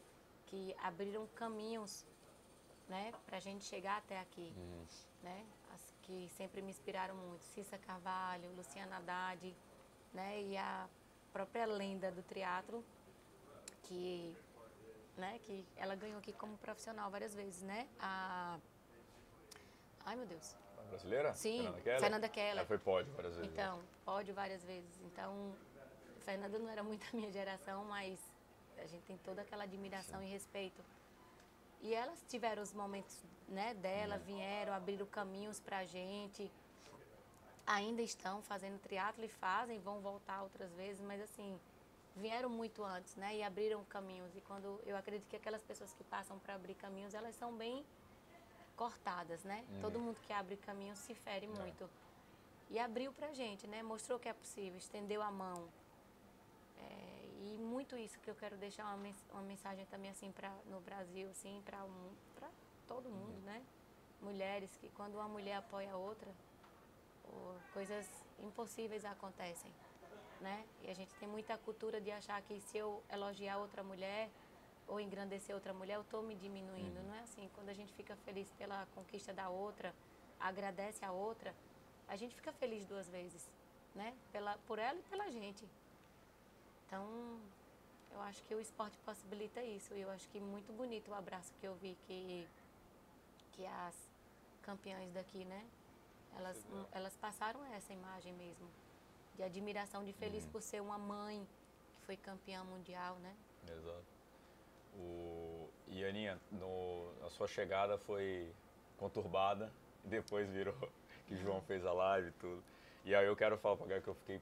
[0.46, 2.05] que abriram caminhos
[2.88, 4.53] né, para a gente chegar até aqui.
[4.57, 4.85] Uhum.
[5.22, 5.46] Né?
[5.72, 7.42] As que sempre me inspiraram muito.
[7.44, 9.57] Cissa Carvalho, Luciana Haddad,
[10.12, 10.88] né, e a
[11.33, 12.85] própria lenda do teatro,
[13.85, 14.37] que,
[15.16, 17.88] né, que ela ganhou aqui como profissional várias vezes, né?
[18.00, 18.59] A...
[20.04, 20.56] Ai, meu Deus.
[20.78, 21.34] A brasileira?
[21.34, 22.00] Sim, Fernanda Keller.
[22.00, 22.50] Fernanda Keller.
[22.58, 23.52] Ela foi pódio várias vezes.
[23.52, 23.84] Então, né?
[24.04, 25.00] pódio várias vezes.
[25.04, 25.54] Então,
[26.20, 28.18] Fernanda não era muito a minha geração, mas
[28.78, 30.26] a gente tem toda aquela admiração Sim.
[30.26, 30.82] e respeito
[31.82, 34.22] e elas tiveram os momentos né, dela, uhum.
[34.22, 36.50] vieram, abriram caminhos para a gente.
[37.66, 41.58] Ainda estão fazendo triatlo e fazem, vão voltar outras vezes, mas assim,
[42.16, 43.36] vieram muito antes, né?
[43.36, 44.34] E abriram caminhos.
[44.36, 47.84] E quando eu acredito que aquelas pessoas que passam para abrir caminhos, elas são bem
[48.80, 49.62] cortadas, né?
[49.68, 49.80] Uhum.
[49.82, 51.48] Todo mundo que abre caminhos se fere é.
[51.50, 51.90] muito.
[52.70, 53.82] E abriu pra gente, né?
[53.82, 55.68] Mostrou que é possível, estendeu a mão.
[56.78, 60.50] É, e muito isso que eu quero deixar uma, mens uma mensagem também assim para
[60.64, 62.10] no Brasil, assim, para um,
[62.88, 63.50] todo mundo, uhum.
[63.52, 63.62] né?
[64.22, 66.30] Mulheres que quando uma mulher apoia a outra,
[67.74, 68.06] coisas
[68.38, 69.70] impossíveis acontecem
[70.40, 70.64] né?
[70.82, 74.30] E a gente tem muita cultura de achar que se eu elogiar outra mulher
[74.90, 76.98] ou engrandecer outra mulher, eu estou me diminuindo.
[76.98, 77.07] Uhum.
[77.07, 77.48] Não é assim.
[77.55, 79.94] Quando a gente fica feliz pela conquista da outra,
[80.38, 81.55] agradece a outra,
[82.09, 83.48] a gente fica feliz duas vezes,
[83.94, 84.14] né?
[84.33, 85.64] Pela, por ela e pela gente.
[86.87, 87.07] Então,
[88.11, 89.94] eu acho que o esporte possibilita isso.
[89.94, 92.48] E eu acho que muito bonito o abraço que eu vi que,
[93.53, 93.94] que as
[94.62, 95.64] campeãs daqui, né?
[96.37, 98.68] Elas, elas passaram essa imagem mesmo
[99.37, 100.50] de admiração, de feliz uhum.
[100.50, 101.46] por ser uma mãe
[101.94, 103.37] que foi campeã mundial, né?
[103.68, 104.19] Exato.
[104.96, 105.68] O...
[105.87, 107.12] E Aninha, no...
[107.24, 108.53] a sua chegada foi
[108.96, 109.72] conturbada
[110.05, 110.76] e depois virou
[111.26, 112.62] que João fez a live e tudo.
[113.05, 114.40] E aí eu quero falar pra galera que eu fiquei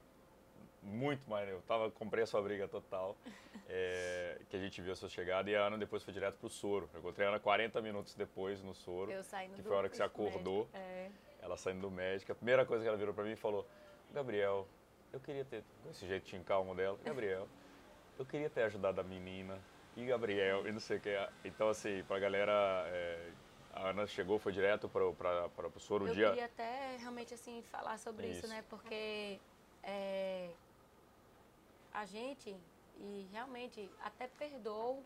[0.81, 1.47] muito mais.
[1.49, 3.15] Eu tava, comprei a sua briga total,
[3.69, 6.49] é, que a gente viu a sua chegada e a Ana depois foi direto pro
[6.49, 6.89] soro.
[6.93, 9.11] Eu encontrei a Ana 40 minutos depois no soro.
[9.11, 10.67] Eu saindo Que foi a hora que você acordou.
[10.73, 11.09] É.
[11.41, 12.31] Ela saindo do médico.
[12.31, 13.65] A primeira coisa que ela virou pra mim e falou:
[14.13, 14.67] Gabriel,
[15.11, 17.47] eu queria ter, com esse jeitinho calmo dela, Gabriel,
[18.17, 19.59] eu queria ter ajudado a menina,
[20.03, 21.09] e Gabriel, e não sei o que.
[21.43, 22.51] Então, assim, pra galera,
[22.87, 23.31] é,
[23.73, 26.27] a Ana chegou, foi direto para o soro um dia.
[26.27, 28.63] Eu queria até realmente, assim, falar sobre isso, isso né?
[28.69, 29.39] Porque
[29.83, 30.49] é,
[31.93, 32.55] a gente,
[32.97, 35.03] e realmente, até perdoou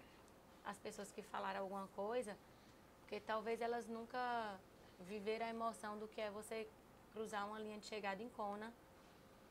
[0.66, 2.38] as pessoas que falaram alguma coisa,
[3.02, 4.60] porque talvez elas nunca
[5.02, 6.68] viveram a emoção do que é você
[7.14, 8.74] cruzar uma linha de chegada em Kona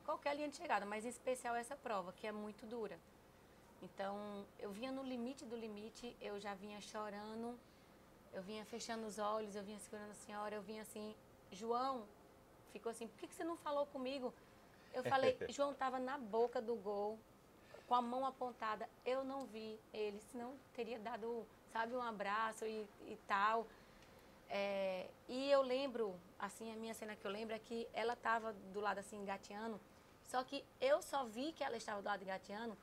[0.02, 2.98] qualquer linha de chegada, mas em especial essa prova, que é muito dura.
[3.82, 7.58] Então, eu vinha no limite do limite, eu já vinha chorando,
[8.32, 11.14] eu vinha fechando os olhos, eu vinha segurando a senhora, eu vinha assim,
[11.50, 12.04] João,
[12.72, 14.32] ficou assim, por que, que você não falou comigo?
[14.94, 17.18] Eu falei, João estava na boca do gol,
[17.88, 22.88] com a mão apontada, eu não vi ele, senão teria dado, sabe, um abraço e,
[23.08, 23.66] e tal.
[24.48, 28.52] É, e eu lembro, assim, a minha cena que eu lembro é que ela estava
[28.72, 29.80] do lado assim, engateando,
[30.22, 32.76] só que eu só vi que ela estava do lado engateando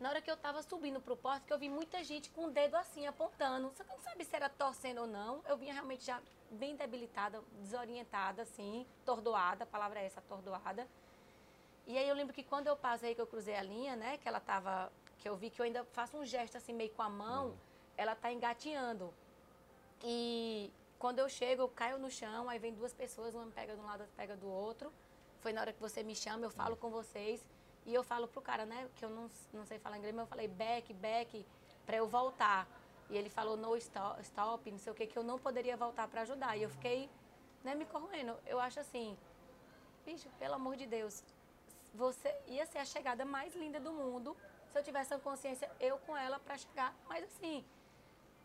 [0.00, 2.46] na hora que eu estava subindo para o porto, que eu vi muita gente com
[2.46, 3.72] o dedo assim apontando.
[3.76, 5.42] Só que eu não sabia se era torcendo ou não.
[5.48, 10.86] Eu vinha realmente já bem debilitada, desorientada, assim, tordoada, a palavra é essa, tordoada.
[11.86, 14.28] E aí eu lembro que quando eu passei, que eu cruzei a linha, né, que
[14.28, 17.08] ela tava, que eu vi que eu ainda faço um gesto assim meio com a
[17.08, 17.56] mão, uhum.
[17.96, 19.12] ela tá engateando.
[20.04, 23.80] E quando eu chego, eu caio no chão, aí vem duas pessoas, uma pega de
[23.80, 24.92] um lado, outra pega do outro.
[25.40, 27.44] Foi na hora que você me chama, eu falo com vocês.
[27.86, 30.28] E eu falo pro cara, né, que eu não, não sei falar inglês, mas eu
[30.28, 31.46] falei back, back,
[31.86, 32.66] para eu voltar.
[33.10, 36.06] E ele falou no stop, stop, não sei o que, que eu não poderia voltar
[36.08, 36.56] para ajudar.
[36.56, 37.08] E eu fiquei,
[37.64, 38.36] né, me corroendo.
[38.46, 39.16] Eu acho assim,
[40.04, 41.24] bicho, pelo amor de Deus,
[41.94, 44.36] você ia ser a chegada mais linda do mundo
[44.70, 46.94] se eu tivesse a consciência, eu com ela, para chegar.
[47.08, 47.64] Mas assim,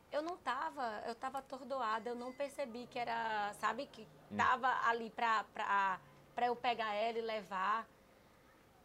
[0.10, 4.38] eu não tava, eu tava atordoada, eu não percebi que era, sabe, que hum.
[4.38, 6.00] tava ali pra, pra
[6.34, 7.88] para eu pegar ela e levar.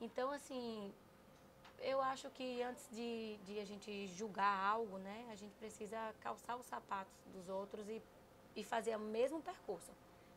[0.00, 0.92] Então, assim,
[1.80, 6.56] eu acho que antes de, de a gente julgar algo, né, a gente precisa calçar
[6.56, 8.00] os sapatos dos outros e,
[8.54, 9.90] e fazer o mesmo percurso.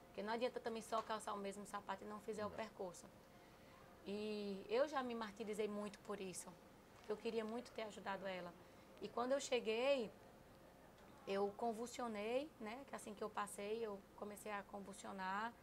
[0.07, 3.05] Porque não adianta também só calçar o mesmo sapato e não fizer o percurso.
[4.05, 6.49] E eu já me martirizei muito por isso,
[7.07, 8.51] eu queria muito ter ajudado ela.
[9.01, 10.11] E quando eu cheguei,
[11.27, 12.79] eu convulsionei, né?
[12.87, 15.53] Que assim que eu passei, eu comecei a convulsionar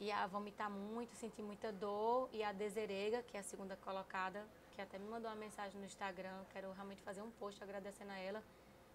[0.00, 2.28] e a vomitar muito, sentir muita dor.
[2.32, 5.86] E a Deserega, que é a segunda colocada, que até me mandou uma mensagem no
[5.86, 8.42] Instagram, quero realmente fazer um post agradecendo a ela,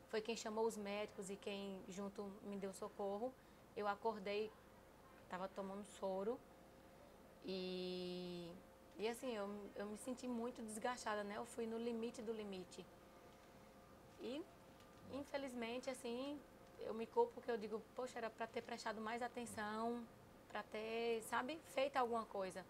[0.08, 3.34] foi quem chamou os médicos e quem junto me deu socorro.
[3.76, 4.52] Eu acordei,
[5.26, 6.40] estava tomando soro
[7.46, 8.50] e,
[8.98, 11.38] e assim, eu, eu me senti muito desgastada, né?
[11.38, 12.86] Eu fui no limite do limite.
[14.22, 14.42] E,
[15.12, 16.40] infelizmente, assim,
[16.82, 20.06] eu me culpo porque eu digo, poxa, era para ter prestado mais atenção,
[20.54, 22.64] para ter, sabe, feito alguma coisa.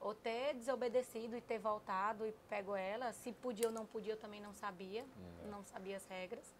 [0.00, 3.12] Ou ter desobedecido e ter voltado e pego ela.
[3.12, 5.02] Se podia ou não podia, eu também não sabia.
[5.02, 5.50] Uhum.
[5.50, 6.54] Não sabia as regras.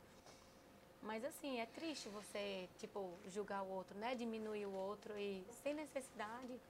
[1.02, 4.16] Mas assim, é triste você, tipo, julgar o outro, né?
[4.16, 6.61] Diminuir o outro e sem necessidade.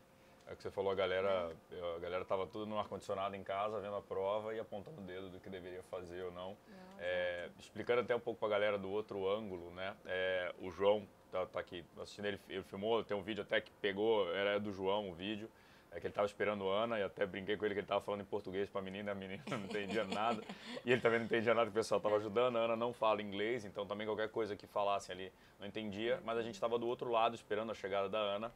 [0.47, 1.97] É o que você falou, a galera, é.
[1.97, 5.31] a galera tava tudo no ar-condicionado em casa, vendo a prova e apontando o dedo
[5.31, 6.51] do que deveria fazer ou não.
[6.51, 9.97] não é, explicando até um pouco para a galera do outro ângulo, né?
[10.05, 13.71] É, o João tá, tá aqui assistindo, ele, ele filmou, tem um vídeo até que
[13.81, 15.49] pegou, era do João o vídeo.
[15.91, 18.21] é que ele estava esperando Ana e até brinquei com ele que ele estava falando
[18.21, 20.43] em português para a menina, a menina não entendia nada.
[20.85, 22.57] E ele também não entendia nada, o pessoal estava ajudando.
[22.57, 26.21] A Ana não fala inglês, então também qualquer coisa que falasse ali não entendia.
[26.25, 28.53] Mas a gente estava do outro lado esperando a chegada da Ana.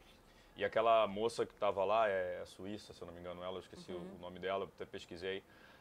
[0.56, 3.60] E aquela moça que estava lá, é suíça, se eu não me engano, ela, eu
[3.60, 4.16] esqueci uhum.
[4.18, 5.38] o nome dela, até pesquisei.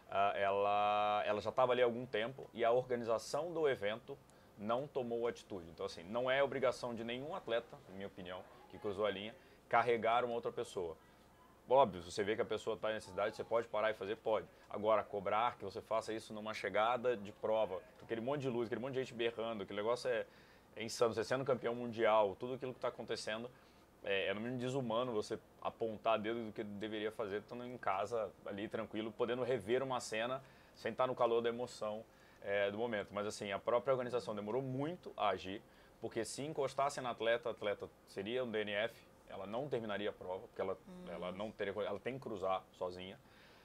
[0.10, 4.18] Uh, ela, ela já estava ali há algum tempo e a organização do evento
[4.60, 5.70] não tomou atitude.
[5.70, 9.34] Então, assim, não é obrigação de nenhum atleta, na minha opinião, que cruzou a linha,
[9.68, 10.96] carregar uma outra pessoa.
[11.70, 14.16] Óbvio, se você vê que a pessoa está em necessidade, você pode parar e fazer?
[14.18, 14.48] Pode.
[14.70, 18.82] Agora, cobrar que você faça isso numa chegada de prova, aquele monte de luz, aquele
[18.82, 20.26] monte de gente berrando, aquele negócio é,
[20.76, 21.14] é insano.
[21.14, 23.50] Você sendo campeão mundial, tudo aquilo que está acontecendo,
[24.04, 28.32] é, é no mínimo desumano você apontar dedo do que deveria fazer, estando em casa,
[28.48, 30.42] ali, tranquilo, podendo rever uma cena
[30.74, 32.04] sem estar no calor da emoção
[32.42, 33.10] é, do momento.
[33.12, 35.62] Mas, assim, a própria organização demorou muito a agir,
[36.02, 38.96] porque se encostasse na atleta, a atleta seria um DNF,
[39.30, 41.06] ela não terminaria a prova, porque ela, hum.
[41.10, 43.20] ela não teria, ela tem que cruzar sozinha.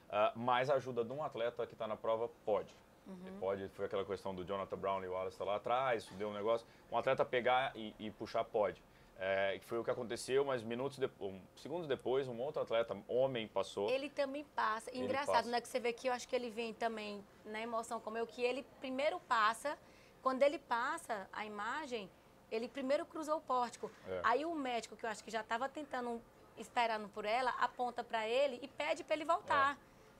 [0.07, 2.71] Uh, mas a ajuda de um atleta que está na prova pode.
[3.07, 3.39] Uhum.
[3.39, 6.65] Pode, foi aquela questão do Jonathan Brown e o Wallace lá atrás, deu um negócio.
[6.91, 8.81] Um atleta pegar e, e puxar pode.
[9.17, 13.47] É, foi o que aconteceu, mas minutos depois, um, segundos depois, um outro atleta, homem,
[13.47, 13.89] passou.
[13.89, 14.95] Ele também passa.
[14.95, 15.49] Engraçado, passa.
[15.49, 15.61] né?
[15.61, 18.43] Que você vê que eu acho que ele vem também na emoção como eu, que
[18.43, 19.77] ele primeiro passa,
[20.21, 22.09] quando ele passa a imagem,
[22.51, 23.89] ele primeiro cruzou o pórtico.
[24.07, 24.21] É.
[24.23, 26.21] Aí o médico, que eu acho que já estava tentando,
[26.57, 29.75] esperando por ela, aponta para ele e pede para ele voltar.
[29.75, 29.77] É.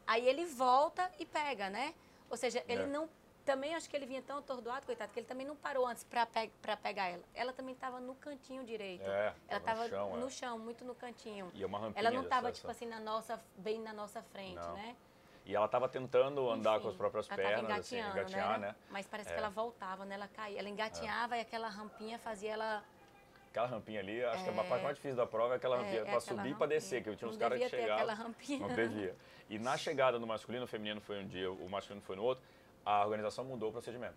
[0.07, 1.93] Aí ele volta e pega, né?
[2.29, 2.87] Ou seja, ele é.
[2.87, 3.09] não.
[3.45, 6.25] Também acho que ele vinha tão atordoado, coitado, que ele também não parou antes para
[6.25, 7.23] pe pegar ela.
[7.35, 9.03] Ela também estava no cantinho direito.
[9.03, 10.29] É, ela estava no, chão, no é.
[10.31, 11.51] chão, muito no cantinho.
[11.53, 14.73] E uma ela não estava, tipo assim, na nossa, bem na nossa frente, não.
[14.73, 14.95] né?
[15.45, 18.69] E ela estava tentando andar Enfim, com as próprias pernas, assim, engatinhar, né?
[18.69, 18.75] né?
[18.89, 19.33] Mas parece é.
[19.33, 20.15] que ela voltava, né?
[20.15, 20.57] Ela caía.
[20.57, 21.39] Ela engatinhava é.
[21.39, 22.83] e aquela rampinha fazia ela.
[23.51, 24.51] Aquela rampinha ali, acho é.
[24.51, 26.55] que a parte mais difícil da prova é aquela é, rampinha, é, para subir e
[26.55, 28.15] para descer, que tinha uns caras que chegavam.
[28.15, 28.67] rampinha.
[28.67, 29.15] Não devia.
[29.47, 32.43] E na chegada do masculino, o feminino foi um dia, o masculino foi no outro,
[32.85, 34.15] a organização mudou o procedimento.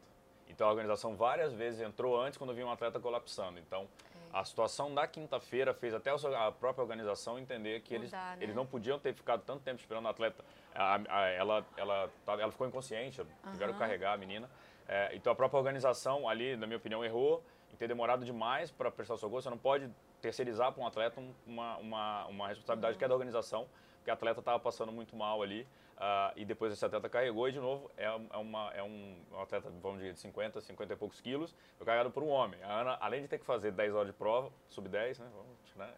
[0.48, 3.58] Então a organização várias vezes entrou antes quando viu um atleta colapsando.
[3.58, 3.86] Então
[4.32, 8.36] a situação da quinta-feira fez até a própria organização entender que eles, né?
[8.40, 10.44] eles não podiam ter ficado tanto tempo esperando o atleta.
[10.74, 13.52] Ela, ela, ela ficou inconsciente, uhum.
[13.52, 14.48] tiveram que carregar a menina.
[14.86, 18.90] É, então a própria organização ali, na minha opinião, errou em ter demorado demais para
[18.90, 19.42] prestar socorro.
[19.42, 22.98] Você não pode terceirizar para um atleta uma, uma, uma responsabilidade uhum.
[22.98, 25.66] que é da organização, porque o atleta estava passando muito mal ali.
[25.98, 29.40] Uh, e depois esse atleta carregou e de novo é, é, uma, é um, um,
[29.40, 32.62] atleta, vamos dizer, de 50, 50 e poucos quilos, foi carregado por um homem.
[32.62, 35.26] A Ana, além de ter que fazer 10 horas de prova, sub 10, né?
[35.34, 35.94] Vamos, né?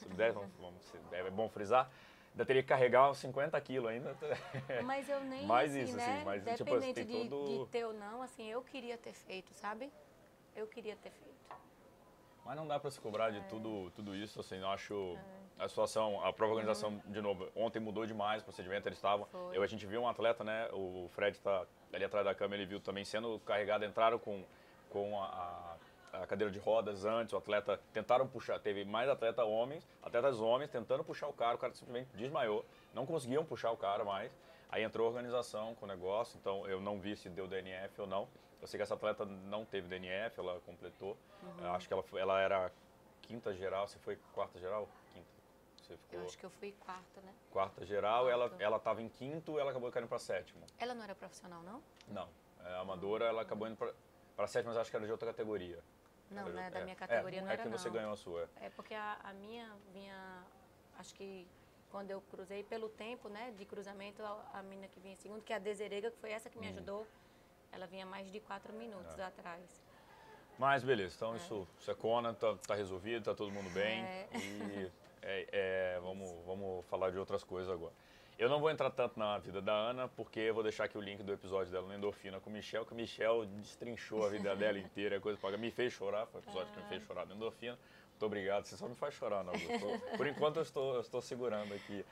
[0.00, 1.88] Sub 10, vamos, vamos, é bom frisar.
[2.32, 4.16] Ainda teria que carregar uns 50 quilos ainda.
[4.84, 6.04] Mas eu nem Mais assim, isso, né?
[6.04, 7.64] assim, mas Dependente tipo, de, todo...
[7.64, 9.88] de ter ou não, assim, eu queria ter feito, sabe?
[10.56, 11.34] Eu queria ter feito.
[12.44, 13.42] Mas não dá para se cobrar de é.
[13.42, 15.16] tudo, tudo isso, assim, eu acho...
[15.16, 17.12] É a situação, a própria organização, uhum.
[17.12, 19.26] de novo, ontem mudou demais o procedimento, eles estavam.
[19.52, 20.68] Eu, a gente viu um atleta, né?
[20.72, 24.44] O Fred está ali atrás da câmera, ele viu também sendo carregado, entraram com,
[24.90, 25.76] com a,
[26.12, 30.70] a, cadeira de rodas antes, o atleta tentaram puxar, teve mais atleta homens, atletas homens
[30.70, 34.36] tentando puxar o cara, o cara simplesmente desmaiou, não conseguiam puxar o cara mais.
[34.70, 38.08] Aí entrou a organização com o negócio, então eu não vi se deu DNF ou
[38.08, 38.26] não.
[38.60, 41.16] Eu sei que essa atleta não teve DNF, ela completou.
[41.42, 41.72] Uhum.
[41.72, 42.72] Acho que ela, ela era
[43.22, 44.88] quinta geral, se foi quarta geral?
[45.84, 46.18] Você ficou...
[46.18, 47.34] Eu acho que eu fui quarta, né?
[47.50, 48.54] Quarta geral, quarta.
[48.54, 50.64] ela ela estava em quinto, ela acabou caindo para sétimo.
[50.78, 51.82] Ela não era profissional, não?
[52.08, 52.28] Não,
[52.64, 55.78] é, amadora, ela acabou indo para sétimo, mas acho que era de outra categoria.
[56.30, 56.70] Não, né?
[56.70, 57.94] Da é, minha categoria é, não é era que você não.
[57.94, 58.48] ganhou a sua.
[58.60, 60.42] É porque a, a, minha vinha,
[60.98, 61.46] acho que
[61.90, 65.42] quando eu cruzei pelo tempo, né, de cruzamento, a, a menina que vinha em segundo,
[65.42, 66.70] que é a Deserega, que foi essa que me hum.
[66.70, 67.06] ajudou,
[67.70, 69.22] ela vinha mais de quatro minutos é.
[69.22, 69.84] atrás.
[70.58, 71.36] Mas beleza, então é.
[71.36, 74.02] isso, isso é Conan, tá, tá resolvido, tá todo mundo bem.
[74.02, 74.28] É.
[74.34, 77.92] E é, é, vamos, vamos falar de outras coisas agora.
[78.36, 81.00] Eu não vou entrar tanto na vida da Ana, porque eu vou deixar aqui o
[81.00, 84.54] link do episódio dela no Endorfina com o Michel, que o Michel destrinchou a vida
[84.56, 87.34] dela inteira, coisa para me fez chorar, foi o episódio que me fez chorar no
[87.34, 87.78] Endorfina.
[88.10, 89.52] Muito obrigado, você só me faz chorar, não.
[90.16, 92.04] Por enquanto eu estou, eu estou segurando aqui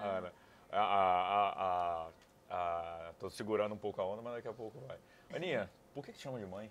[0.00, 0.32] a Ana.
[0.70, 2.10] A, a,
[2.50, 4.98] a, estou segurando um pouco a onda, mas daqui a pouco vai.
[5.32, 6.70] Aninha, por que te chama de mãe?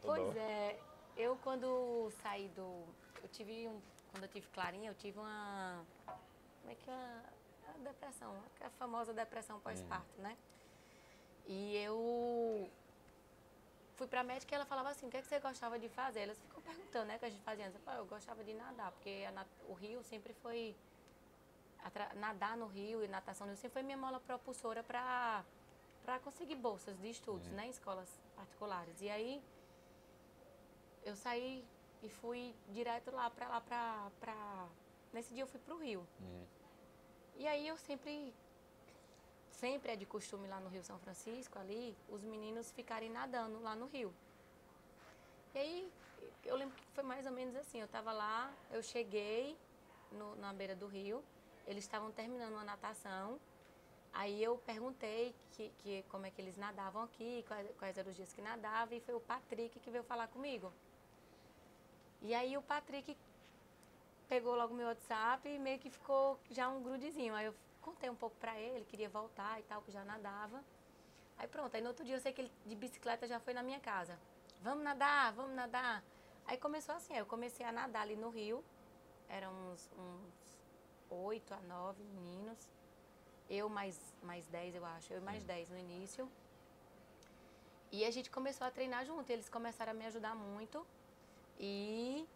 [0.00, 0.40] Toda pois hora?
[0.40, 0.78] é,
[1.16, 2.84] eu quando saí do...
[3.22, 3.80] Eu tive um
[4.18, 5.84] quando eu tive Clarinha, eu tive uma.
[6.60, 7.22] Como é que é?
[7.68, 10.24] A depressão, a famosa depressão pós-parto, uhum.
[10.24, 10.36] né?
[11.46, 12.68] E eu
[13.94, 16.20] fui pra médica e ela falava assim, o que, é que você gostava de fazer?
[16.20, 17.80] Elas ficam perguntando, né, o que a gente fazia antes.
[17.86, 20.74] Eu, eu gostava de nadar, porque a, o rio sempre foi...
[22.16, 25.44] nadar no rio e natação no rio sempre foi minha mola propulsora para
[26.02, 27.54] para conseguir bolsas de estudos, uhum.
[27.54, 29.02] né, em escolas particulares.
[29.02, 29.42] E aí
[31.04, 31.62] eu saí
[32.02, 34.10] e fui direto lá pra lá pra.
[34.20, 34.68] pra...
[35.12, 36.06] Nesse dia eu fui pro Rio.
[36.20, 36.46] Uhum.
[37.38, 38.34] E aí eu sempre,
[39.52, 43.76] sempre é de costume lá no Rio São Francisco, ali, os meninos ficarem nadando lá
[43.76, 44.12] no rio.
[45.54, 45.92] E aí
[46.44, 49.56] eu lembro que foi mais ou menos assim, eu estava lá, eu cheguei
[50.10, 51.22] no, na beira do rio,
[51.64, 53.38] eles estavam terminando uma natação,
[54.12, 58.16] aí eu perguntei que, que, como é que eles nadavam aqui, quais, quais eram os
[58.16, 60.72] dias que nadavam, e foi o Patrick que veio falar comigo.
[62.22, 63.16] E aí o Patrick
[64.28, 67.34] pegou logo meu WhatsApp e meio que ficou já um grudezinho.
[67.34, 70.62] Aí eu contei um pouco pra ele, queria voltar e tal, que já nadava.
[71.38, 73.62] Aí pronto, aí no outro dia eu sei que ele de bicicleta já foi na
[73.62, 74.18] minha casa.
[74.60, 76.02] Vamos nadar, vamos nadar.
[76.46, 78.64] Aí começou assim, eu comecei a nadar ali no rio.
[79.28, 79.88] Eram uns,
[81.10, 82.68] oito a nove meninos.
[83.48, 85.12] Eu mais, mais dez, eu acho.
[85.12, 86.30] Eu mais dez no início.
[87.92, 89.30] E a gente começou a treinar junto.
[89.30, 90.86] Eles começaram a me ajudar muito.
[91.58, 92.26] E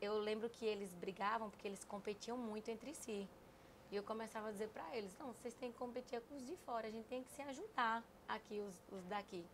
[0.00, 3.28] eu lembro que eles brigavam porque eles competiam muito entre si.
[3.90, 6.56] E eu começava a dizer para eles, não, vocês têm que competir com os de
[6.64, 9.44] fora, a gente tem que se ajudar aqui, os, os daqui.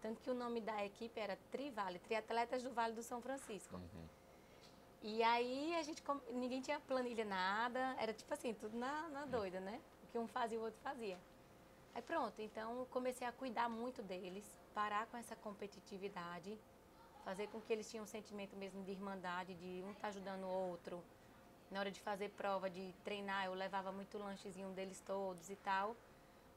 [0.00, 3.76] Tanto que o nome da equipe era Trivale, Triatletas do Vale do São Francisco.
[3.76, 4.08] Uhum.
[5.02, 6.02] E aí a gente,
[6.32, 9.80] ninguém tinha planilha nada, era tipo assim, tudo na, na doida, né?
[10.04, 11.18] O que um fazia, o outro fazia.
[11.94, 14.44] Aí pronto, então comecei a cuidar muito deles,
[14.74, 16.58] parar com essa competitividade,
[17.24, 20.44] fazer com que eles tinham um sentimento mesmo de irmandade, de um estar tá ajudando
[20.44, 21.02] o outro.
[21.70, 25.94] Na hora de fazer prova, de treinar, eu levava muito lanchezinho deles todos e tal.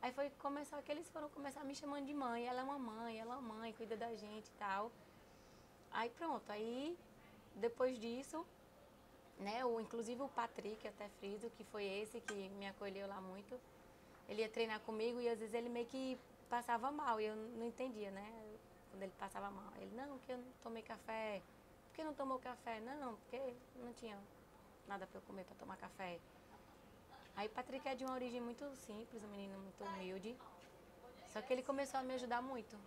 [0.02, 2.48] Aí foi começar que eles foram começar me chamando de mãe.
[2.48, 4.92] Ela é uma mãe, ela é uma mãe, cuida da gente e tal.
[5.92, 6.98] Aí pronto, aí
[7.56, 8.46] depois disso,
[9.38, 13.60] né, o, inclusive o Patrick, até friso, que foi esse que me acolheu lá muito,
[14.30, 16.18] ele ia treinar comigo e às vezes ele meio que
[16.50, 18.41] passava mal e eu não entendia, né?
[18.92, 19.72] Quando ele passava mal.
[19.78, 21.42] Ele, não, porque eu não tomei café.
[21.88, 22.80] Por que não tomou café?
[22.82, 24.18] Não, porque não tinha
[24.88, 26.20] nada para eu comer para tomar café.
[27.36, 30.38] Aí Patrick é de uma origem muito simples, um menino muito humilde.
[31.34, 32.78] Só que ele começou a me ajudar muito.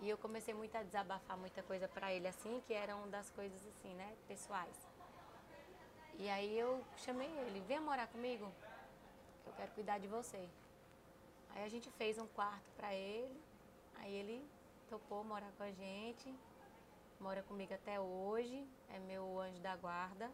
[0.00, 3.60] E eu comecei muito a desabafar muita coisa para ele assim, que eram das coisas
[3.66, 4.76] assim, né, pessoais.
[6.14, 8.50] E aí eu chamei ele, vem morar comigo,
[9.42, 10.48] que eu quero cuidar de você.
[11.50, 13.40] Aí a gente fez um quarto para ele.
[13.96, 14.48] Aí ele
[14.88, 16.34] topou morar com a gente,
[17.20, 20.30] mora comigo até hoje, é meu anjo da guarda.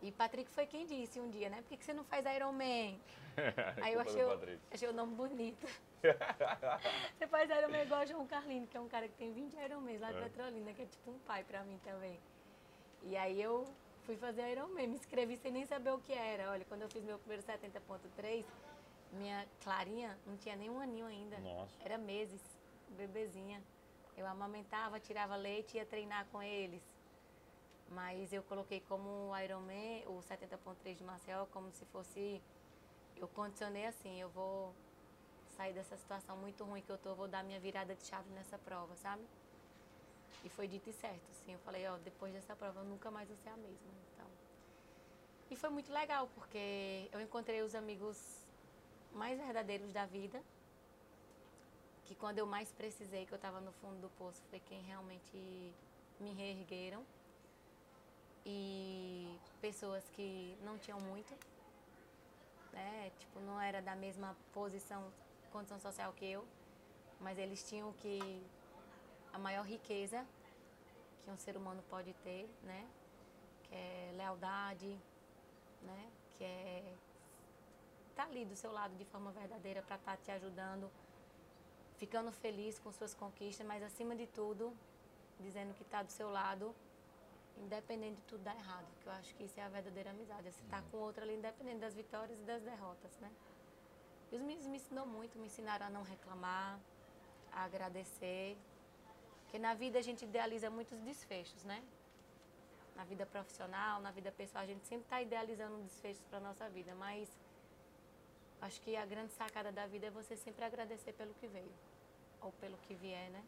[0.00, 1.62] E Patrick foi quem disse um dia, né?
[1.62, 2.98] Por que, você não faz Iron Man?
[3.82, 5.66] Aí eu achei, o, achei o nome bonito.
[7.18, 9.54] você faz Iron Man igual o João Carlino, que é um cara que tem 20
[9.54, 10.22] Iron Man lá de é.
[10.22, 12.20] Petrolina, que é tipo um pai pra mim também.
[13.02, 13.64] E aí eu
[14.04, 16.50] fui fazer Iron Man, me inscrevi sem nem saber o que era.
[16.50, 18.44] Olha, quando eu fiz meu primeiro 70.3,
[19.12, 21.38] minha Clarinha não tinha nem um aninho ainda.
[21.38, 21.74] Nossa.
[21.84, 22.40] Era meses
[22.94, 23.62] bebezinha.
[24.16, 26.82] Eu amamentava, tirava leite e ia treinar com eles.
[27.90, 32.42] Mas eu coloquei como o Ironman, o 70.3 de Marcel, como se fosse...
[33.16, 34.72] Eu condicionei assim, eu vou
[35.56, 38.56] sair dessa situação muito ruim que eu tô, vou dar minha virada de chave nessa
[38.58, 39.24] prova, sabe?
[40.44, 41.52] E foi dito e certo, assim.
[41.52, 44.26] Eu falei, ó, depois dessa prova eu nunca mais vou ser a mesma, então...
[45.50, 48.46] E foi muito legal, porque eu encontrei os amigos
[49.12, 50.40] mais verdadeiros da vida,
[52.08, 55.36] que quando eu mais precisei, que eu estava no fundo do poço, foi quem realmente
[56.18, 57.04] me reergueram.
[58.46, 61.34] E pessoas que não tinham muito,
[62.72, 63.12] né?
[63.18, 65.12] Tipo, não era da mesma posição,
[65.52, 66.46] condição social que eu,
[67.20, 68.42] mas eles tinham que
[69.34, 70.26] a maior riqueza
[71.22, 72.88] que um ser humano pode ter, né?
[73.64, 74.98] Que é lealdade,
[75.82, 76.10] né?
[76.36, 76.94] Que é
[78.08, 80.90] estar tá ali do seu lado de forma verdadeira para estar tá te ajudando
[81.98, 84.72] ficando feliz com suas conquistas, mas acima de tudo,
[85.40, 86.74] dizendo que está do seu lado,
[87.64, 88.86] independente de tudo dar errado.
[89.00, 90.46] Que eu acho que isso é a verdadeira amizade.
[90.48, 93.30] É você estar tá com outro ali, independente das vitórias e das derrotas, né?
[94.30, 96.78] E os meninos me ensinou muito, me ensinaram a não reclamar,
[97.52, 98.56] a agradecer.
[99.42, 101.82] Porque na vida a gente idealiza muitos desfechos, né?
[102.94, 106.94] Na vida profissional, na vida pessoal, a gente sempre está idealizando desfechos para nossa vida,
[106.94, 107.28] mas
[108.60, 111.72] acho que a grande sacada da vida é você sempre agradecer pelo que veio
[112.40, 113.42] ou pelo que vier, né?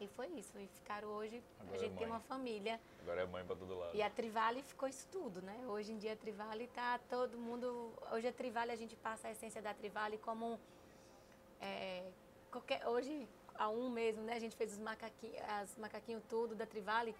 [0.00, 0.58] E foi isso.
[0.58, 2.80] E ficaram hoje, Agora a gente é tem uma família.
[3.00, 3.96] Agora é mãe para todo lado.
[3.96, 5.56] E a Trivale ficou isso tudo, né?
[5.68, 7.92] Hoje em dia a Trivale tá todo mundo.
[8.12, 10.58] Hoje a Trivale a gente passa a essência da Trivale como.
[11.60, 12.04] É,
[12.50, 14.34] qualquer, hoje, há um mesmo, né?
[14.34, 17.14] A gente fez os macaquinhos, as macaquinhos tudo da Trivale.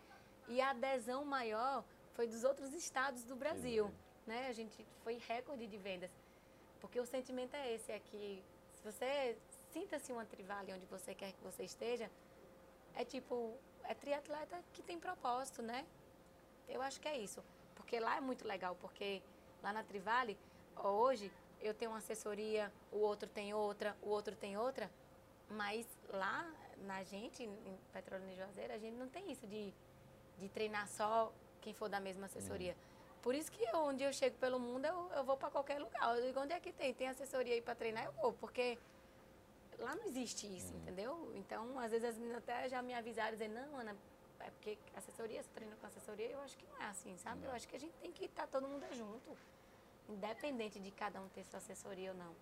[0.49, 3.91] E a adesão maior foi dos outros estados do Brasil.
[4.26, 4.49] Né?
[4.49, 6.11] A gente foi recorde de vendas.
[6.85, 8.43] Porque o sentimento é esse, é que
[8.74, 9.37] se você
[9.72, 12.11] sinta-se uma trivale onde você quer que você esteja,
[12.95, 13.37] é tipo,
[13.85, 15.87] é triatleta que tem propósito, né?
[16.68, 17.43] Eu acho que é isso.
[17.74, 19.22] Porque lá é muito legal, porque
[19.64, 20.37] Lá na Trivale,
[20.76, 24.91] hoje, eu tenho uma assessoria, o outro tem outra, o outro tem outra,
[25.49, 26.47] mas lá
[26.82, 29.72] na gente, em Petróleo e Juazeiro, a gente não tem isso de,
[30.39, 31.32] de treinar só
[31.62, 32.72] quem for da mesma assessoria.
[32.72, 32.94] Uhum.
[33.25, 36.14] Por isso que eu, onde eu chego pelo mundo, eu, eu vou para qualquer lugar.
[36.14, 36.93] Eu digo, onde é que tem?
[36.93, 38.05] Tem assessoria aí para treinar?
[38.05, 38.79] Eu vou, porque
[39.79, 40.81] lá não existe isso, uhum.
[40.81, 41.33] entendeu?
[41.35, 43.97] Então, às vezes as meninas até já me avisaram, dizendo, não, Ana,
[44.41, 47.41] é porque assessoria, você treina com assessoria, eu acho que não é assim, sabe?
[47.41, 47.49] Não.
[47.49, 49.35] Eu acho que a gente tem que estar tá todo mundo junto,
[50.07, 52.37] independente de cada um ter sua assessoria ou não.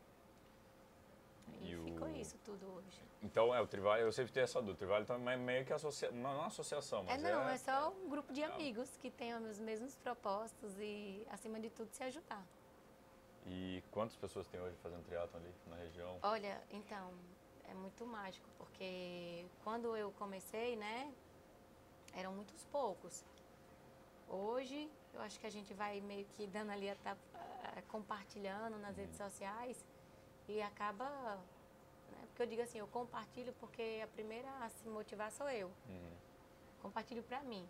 [1.61, 2.17] E, e ficou o...
[2.17, 3.03] isso tudo hoje.
[3.23, 5.73] Então, é, o Trivale, eu sempre tenho essa dúvida, o Trivale também é meio que
[5.73, 6.11] associa...
[6.11, 7.33] não é uma associação, mas é...
[7.33, 8.47] Não, é, é só um grupo de é.
[8.47, 12.45] amigos que tem os mesmos propósitos e, acima de tudo, se ajudar.
[13.47, 16.19] E quantas pessoas tem hoje fazendo triatlon ali na região?
[16.23, 17.13] Olha, então,
[17.69, 21.13] é muito mágico, porque quando eu comecei, né,
[22.15, 23.25] eram muitos poucos.
[24.29, 27.17] Hoje, eu acho que a gente vai meio que dando ali, a,
[27.89, 29.27] compartilhando nas redes uhum.
[29.27, 29.85] sociais
[30.49, 31.09] e acaba.
[32.11, 35.69] Né, porque eu digo assim, eu compartilho porque a primeira a se motivar sou eu.
[35.89, 36.13] Uhum.
[36.83, 37.69] Compartilho para mim.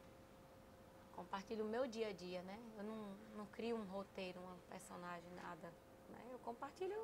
[1.12, 2.58] Compartilho o meu dia a dia, né?
[2.78, 5.72] Eu não, não crio um roteiro, uma personagem, nada.
[6.08, 6.26] Né?
[6.32, 6.96] Eu compartilho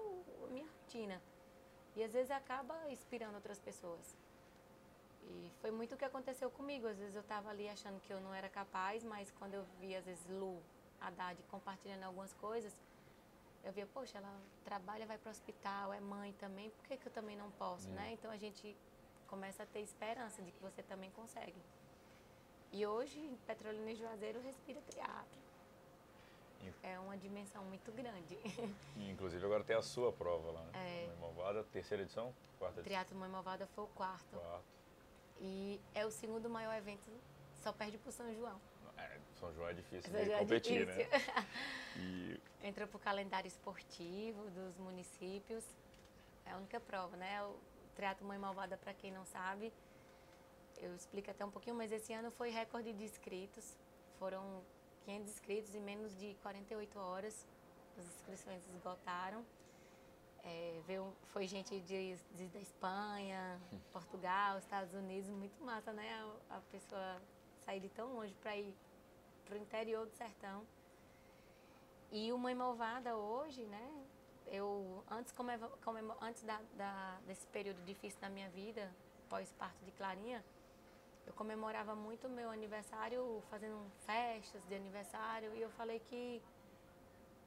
[0.44, 1.20] a minha rotina.
[1.94, 4.16] E às vezes acaba inspirando outras pessoas.
[5.30, 6.86] E foi muito o que aconteceu comigo.
[6.86, 9.94] Às vezes eu estava ali achando que eu não era capaz, mas quando eu vi,
[9.94, 10.62] às vezes, Lu,
[11.00, 12.72] Haddad compartilhando algumas coisas,
[13.64, 17.06] eu via, poxa, ela trabalha, vai para o hospital, é mãe também, por que, que
[17.06, 18.12] eu também não posso, né?
[18.12, 18.76] Então a gente
[19.26, 21.60] começa a ter esperança de que você também consegue.
[22.72, 25.38] E hoje, Petrolina e Juazeiro, respira triatlo.
[26.82, 28.36] É uma dimensão muito grande.
[28.96, 30.72] E, inclusive agora tem a sua prova lá, né?
[30.74, 31.06] É.
[31.18, 32.34] Moimovada, terceira edição?
[32.58, 32.84] Quarta edição?
[32.84, 34.36] Triatlo Moimovada foi o quarto.
[34.36, 34.64] Quarto.
[35.40, 37.08] E é o segundo maior evento,
[37.56, 38.60] só perde para o São João.
[38.96, 40.96] É, São João é difícil São de é competir, né?
[40.96, 41.34] difícil.
[41.34, 41.46] né?
[41.96, 42.37] E...
[42.68, 45.64] Entra para o calendário esportivo dos municípios.
[46.44, 47.42] É a única prova, né?
[47.42, 47.56] O
[47.96, 49.72] Triatlo Mãe Malvada, para quem não sabe,
[50.76, 53.74] eu explico até um pouquinho, mas esse ano foi recorde de inscritos.
[54.18, 54.62] Foram
[55.06, 57.46] 500 inscritos em menos de 48 horas.
[57.96, 59.42] As inscrições esgotaram.
[60.44, 63.58] É, veio, foi gente de, de, da Espanha,
[63.94, 66.06] Portugal, Estados Unidos, muito massa, né?
[66.50, 67.22] A, a pessoa
[67.64, 68.74] sair de tão longe para ir
[69.46, 70.66] para o interior do sertão.
[72.10, 74.04] E o Mãe Malvada hoje, né?
[74.46, 78.90] Eu, antes, comemor, comemor, antes da, da, desse período difícil da minha vida,
[79.28, 80.42] pós-parto de Clarinha,
[81.26, 86.42] eu comemorava muito o meu aniversário fazendo festas de aniversário e eu falei que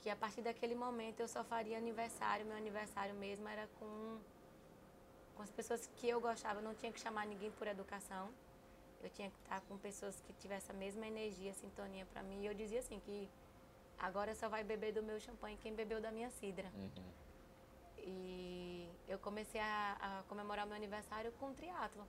[0.01, 4.17] que a partir daquele momento eu só faria aniversário, meu aniversário mesmo era com,
[5.35, 8.29] com as pessoas que eu gostava, eu não tinha que chamar ninguém por educação.
[9.03, 12.41] Eu tinha que estar com pessoas que tivessem a mesma energia, sintonia para mim.
[12.41, 13.29] E eu dizia assim que
[14.01, 16.71] agora só vai beber do meu champanhe quem bebeu da minha cidra.
[16.75, 17.11] Uhum.
[17.97, 22.03] E eu comecei a, a comemorar meu aniversário com triatlo.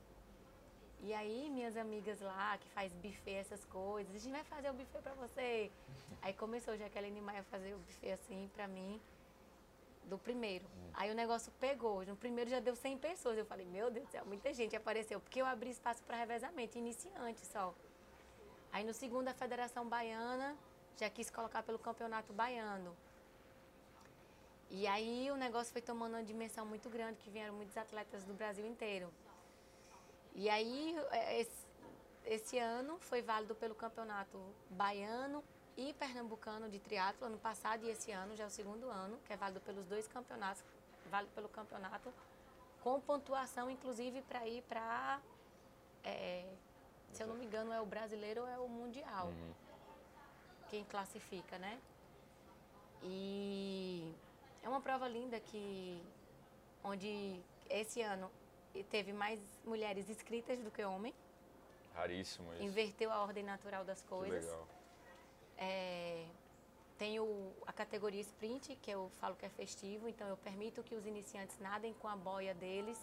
[1.01, 4.73] E aí minhas amigas lá, que faz buffet, essas coisas, a gente vai fazer o
[4.73, 5.71] buffet pra você.
[6.23, 9.01] Aí começou Jaqueline Maia a fazer o buffet assim pra mim,
[10.05, 10.65] do primeiro.
[10.65, 10.91] Hum.
[10.95, 13.37] Aí o negócio pegou, no primeiro já deu 100 pessoas.
[13.37, 16.79] Eu falei, meu Deus do céu, muita gente apareceu, porque eu abri espaço para revezamento,
[16.79, 17.75] iniciante só.
[18.71, 20.57] Aí no segundo a Federação Baiana
[20.99, 22.95] já quis colocar pelo Campeonato Baiano.
[24.71, 28.33] E aí o negócio foi tomando uma dimensão muito grande, que vieram muitos atletas do
[28.33, 29.13] Brasil inteiro.
[30.35, 31.67] E aí, é, esse,
[32.25, 34.39] esse ano foi válido pelo campeonato
[34.71, 35.45] baiano
[35.77, 39.33] e pernambucano de triatlo ano passado e esse ano já é o segundo ano, que
[39.33, 40.63] é válido pelos dois campeonatos,
[41.11, 42.13] válido pelo campeonato,
[42.83, 45.21] com pontuação inclusive para ir para,
[46.03, 46.47] é,
[47.13, 49.55] se eu não me engano, é o brasileiro ou é o mundial, uhum.
[50.73, 51.79] Quem classifica, né?
[53.03, 54.11] E
[54.63, 56.03] é uma prova linda que,
[56.83, 58.31] onde esse ano
[58.91, 61.15] teve mais mulheres inscritas do que homens.
[61.95, 62.63] Raríssimo isso.
[62.63, 64.47] Inverteu a ordem natural das coisas.
[64.47, 64.69] Que legal.
[65.59, 66.25] É,
[66.97, 70.95] tem o, a categoria sprint, que eu falo que é festivo, então eu permito que
[70.95, 72.99] os iniciantes nadem com a boia deles.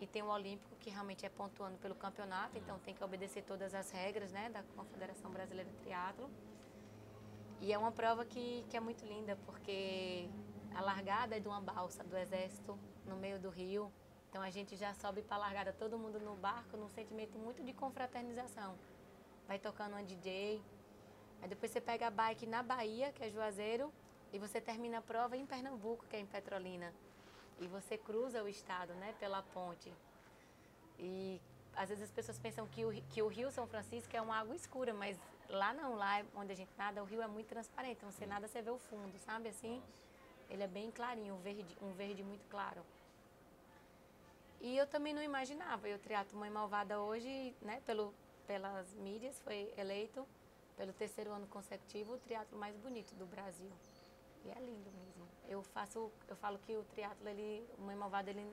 [0.00, 3.72] E tem o olímpico, que realmente é pontuando pelo campeonato, então tem que obedecer todas
[3.72, 6.28] as regras né, da Confederação Brasileira de Triatlo.
[7.62, 10.28] E é uma prova que, que é muito linda, porque
[10.74, 13.88] a largada é de uma balsa do Exército, no meio do rio.
[14.28, 17.62] Então a gente já sobe para a largada, todo mundo no barco, num sentimento muito
[17.62, 18.74] de confraternização.
[19.46, 20.60] Vai tocando uma DJ.
[21.40, 23.92] Aí depois você pega a bike na Bahia, que é Juazeiro,
[24.32, 26.92] e você termina a prova em Pernambuco, que é em Petrolina.
[27.60, 29.92] E você cruza o estado, né, pela ponte.
[30.98, 31.40] E
[31.76, 34.56] às vezes as pessoas pensam que o, que o Rio São Francisco é uma água
[34.56, 35.16] escura, mas
[35.48, 38.26] lá não, lá é onde a gente nada, o rio é muito transparente, então você
[38.26, 39.76] nada, você vê o fundo, sabe assim?
[39.76, 40.02] Nossa.
[40.50, 42.82] Ele é bem clarinho, um verde, um verde muito claro.
[44.60, 48.14] E eu também não imaginava, e o Triatlo Mãe Malvada hoje, né, pelo,
[48.46, 50.26] pelas mídias, foi eleito
[50.76, 53.70] pelo terceiro ano consecutivo o triatlo mais bonito do Brasil.
[54.44, 55.28] E é lindo mesmo.
[55.48, 58.46] Eu faço, eu falo que o triatlo, ele, o Mãe Malvada, ele,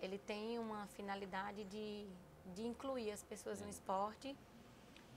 [0.00, 2.06] ele tem uma finalidade de,
[2.54, 4.36] de incluir as pessoas no esporte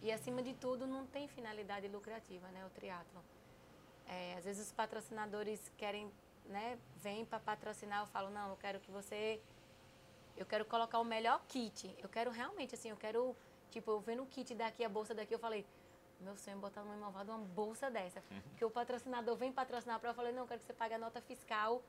[0.01, 3.23] e, acima de tudo, não tem finalidade lucrativa, né, o triatlo.
[4.07, 6.11] É, às vezes os patrocinadores querem,
[6.45, 9.39] né, vêm para patrocinar, eu falo, não, eu quero que você,
[10.35, 11.95] eu quero colocar o melhor kit.
[12.01, 13.35] Eu quero realmente, assim, eu quero
[13.71, 15.65] Tipo, eu vendo o kit daqui, a bolsa daqui, eu falei,
[16.19, 18.21] meu sonho é botar numa malvada uma bolsa dessa.
[18.29, 18.41] Uhum.
[18.57, 20.97] Que o patrocinador vem patrocinar para eu falei, não, eu quero que você pague a
[20.97, 21.81] nota fiscal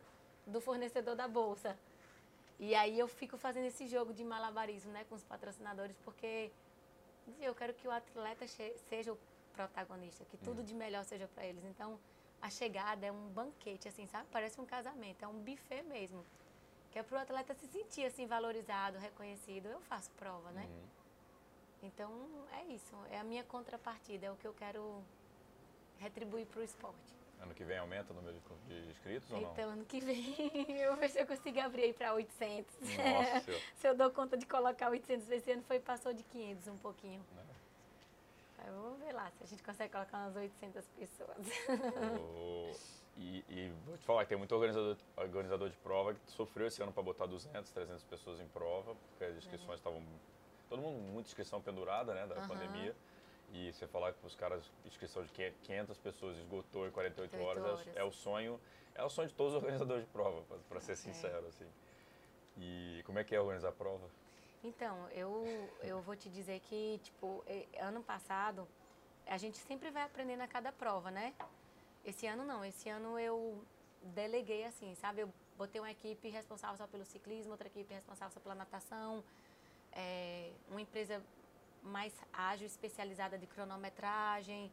[0.47, 1.77] do fornecedor da bolsa.
[2.59, 6.53] E aí eu fico fazendo esse jogo de malabarismo, né, com os patrocinadores, porque
[7.41, 9.19] eu quero que o atleta seja o
[9.53, 10.65] protagonista, que tudo uhum.
[10.65, 11.65] de melhor seja para eles.
[11.65, 11.99] Então,
[12.41, 14.27] a chegada é um banquete, assim, sabe?
[14.33, 16.25] Parece um casamento, é um buffet mesmo.
[16.91, 19.67] Que é para o atleta se sentir, assim, valorizado, reconhecido.
[19.67, 20.67] Eu faço prova, né?
[20.67, 20.89] Uhum.
[21.85, 22.13] Então,
[22.53, 22.95] é isso.
[23.11, 25.03] É a minha contrapartida, é o que eu quero
[25.99, 27.22] retribuir para o esporte.
[27.43, 29.53] Ano que vem aumenta o número de inscritos ou não?
[29.53, 30.37] Então, ano que vem
[30.81, 32.75] eu vou ver se eu consigo abrir aí para 800.
[32.81, 33.53] Nossa.
[33.77, 37.25] se eu dou conta de colocar 800 esse ano, foi passou de 500 um pouquinho.
[37.37, 38.69] É.
[38.69, 41.47] Eu vou ver lá se a gente consegue colocar umas 800 pessoas.
[42.37, 42.71] Oh,
[43.19, 46.81] e, e, vou te falar que tem muito organizador, organizador de prova que sofreu esse
[46.81, 49.75] ano para botar 200, 300 pessoas em prova, porque as inscrições é.
[49.75, 50.01] estavam
[50.69, 52.49] todo mundo muita inscrição pendurada, né, da uhum.
[52.49, 52.95] pandemia.
[53.53, 57.87] E você falar que os caras, inscrição de 500 pessoas esgotou em 48 horas, horas.
[57.89, 58.59] É, é, o sonho,
[58.95, 61.49] é o sonho de todos os organizadores de prova, para ser sincero, é.
[61.49, 61.67] assim.
[62.57, 64.09] E como é que é organizar a prova?
[64.65, 65.45] Então, eu,
[65.83, 67.45] eu vou te dizer que, tipo,
[67.79, 68.67] ano passado,
[69.27, 71.35] a gente sempre vai aprendendo a cada prova, né?
[72.05, 73.63] Esse ano não, esse ano eu
[74.03, 75.23] deleguei assim, sabe?
[75.23, 79.23] Eu botei uma equipe responsável só pelo ciclismo, outra equipe responsável só pela natação,
[79.93, 81.23] é, uma empresa
[81.83, 84.71] mais ágil, especializada de cronometragem.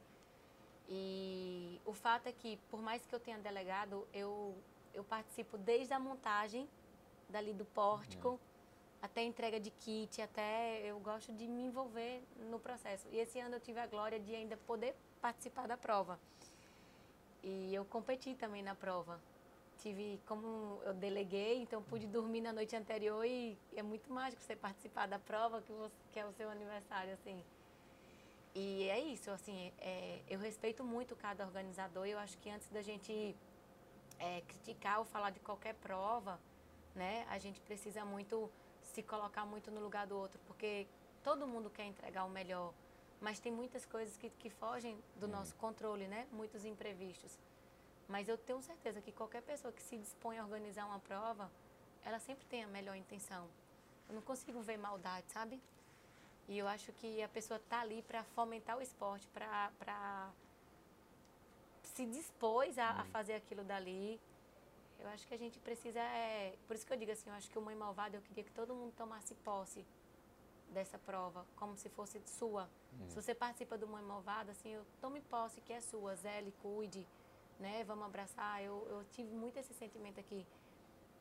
[0.88, 4.55] E o fato é que, por mais que eu tenha delegado, eu,
[4.93, 6.68] eu participo desde a montagem
[7.30, 8.39] dali do pórtico uhum.
[9.01, 13.07] até a entrega de kit, até eu gosto de me envolver no processo.
[13.12, 16.20] E esse ano eu tive a glória de ainda poder participar da prova.
[17.43, 19.20] E eu competi também na prova
[19.80, 24.56] tive, como eu deleguei, então pude dormir na noite anterior e é muito mágico você
[24.56, 27.44] participar da prova que, você, que é o seu aniversário, assim.
[28.54, 32.68] E é isso, assim, é, eu respeito muito cada organizador e eu acho que antes
[32.70, 33.36] da gente
[34.18, 36.40] é, criticar ou falar de qualquer prova,
[36.96, 38.50] né, a gente precisa muito
[38.82, 40.88] se colocar muito no lugar do outro, porque
[41.24, 42.74] todo mundo quer entregar o melhor,
[43.22, 45.30] mas tem muitas coisas que, que fogem do hum.
[45.30, 47.38] nosso controle, né, muitos imprevistos.
[48.10, 51.49] Mas eu tenho certeza que qualquer pessoa que se dispõe a organizar uma prova,
[52.03, 53.47] ela sempre tem a melhor intenção.
[54.10, 55.62] Eu não consigo ver maldade, sabe?
[56.47, 60.32] E eu acho que a pessoa está ali para fomentar o esporte, para
[61.84, 63.10] se dispôs a, a, uhum.
[63.12, 64.20] fazer aquilo dali.
[64.99, 65.99] Eu acho que a gente precisa.
[65.99, 68.43] É, por isso que eu digo assim, eu acho que o Mãe Malvada, eu queria
[68.43, 69.86] que todo mundo tomasse posse
[70.72, 72.68] dessa prova, como se fosse sua.
[72.99, 73.10] Uhum.
[73.10, 77.05] Se você participa do Mãe Malvada, assim, eu tome posse que é sua, zele, cuide
[77.60, 77.84] né?
[77.84, 78.64] Vamos abraçar.
[78.64, 80.45] Eu, eu tive muito esse sentimento aqui,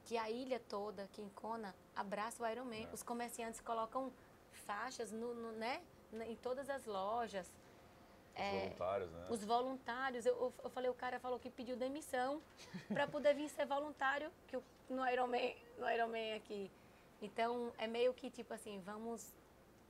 [0.04, 2.86] que a ilha toda, aqui em Kona, abraça o Ironman.
[2.86, 2.94] É.
[2.94, 4.12] Os comerciantes colocam
[4.52, 5.82] faixas no, no, né?
[6.26, 7.46] em todas as lojas.
[7.46, 9.26] Os é, voluntários, né?
[9.30, 10.26] Os voluntários.
[10.26, 12.40] Eu, eu falei, o cara falou que pediu demissão
[12.88, 16.70] para poder vir ser voluntário que o, no, Ironman, no Ironman aqui.
[17.20, 19.34] Então, é meio que tipo assim, vamos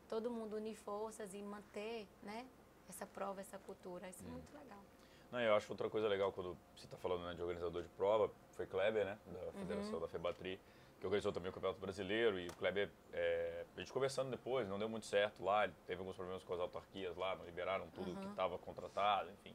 [0.08, 2.46] todo mundo unir forças e manter, né?
[2.88, 4.08] Essa prova, essa cultura.
[4.08, 4.28] Isso hum.
[4.28, 4.82] é muito legal.
[5.30, 8.30] Não, eu acho outra coisa legal quando você está falando né, de organizador de prova,
[8.52, 9.52] foi Kleber, né, da uhum.
[9.52, 10.00] Federação uhum.
[10.00, 10.58] da FEBATRI,
[10.98, 14.78] que organizou também o Campeonato Brasileiro, e o Kleber, é, a gente conversando depois, não
[14.78, 18.16] deu muito certo lá, teve alguns problemas com as autarquias lá, não liberaram tudo uhum.
[18.16, 19.54] que estava contratado, enfim,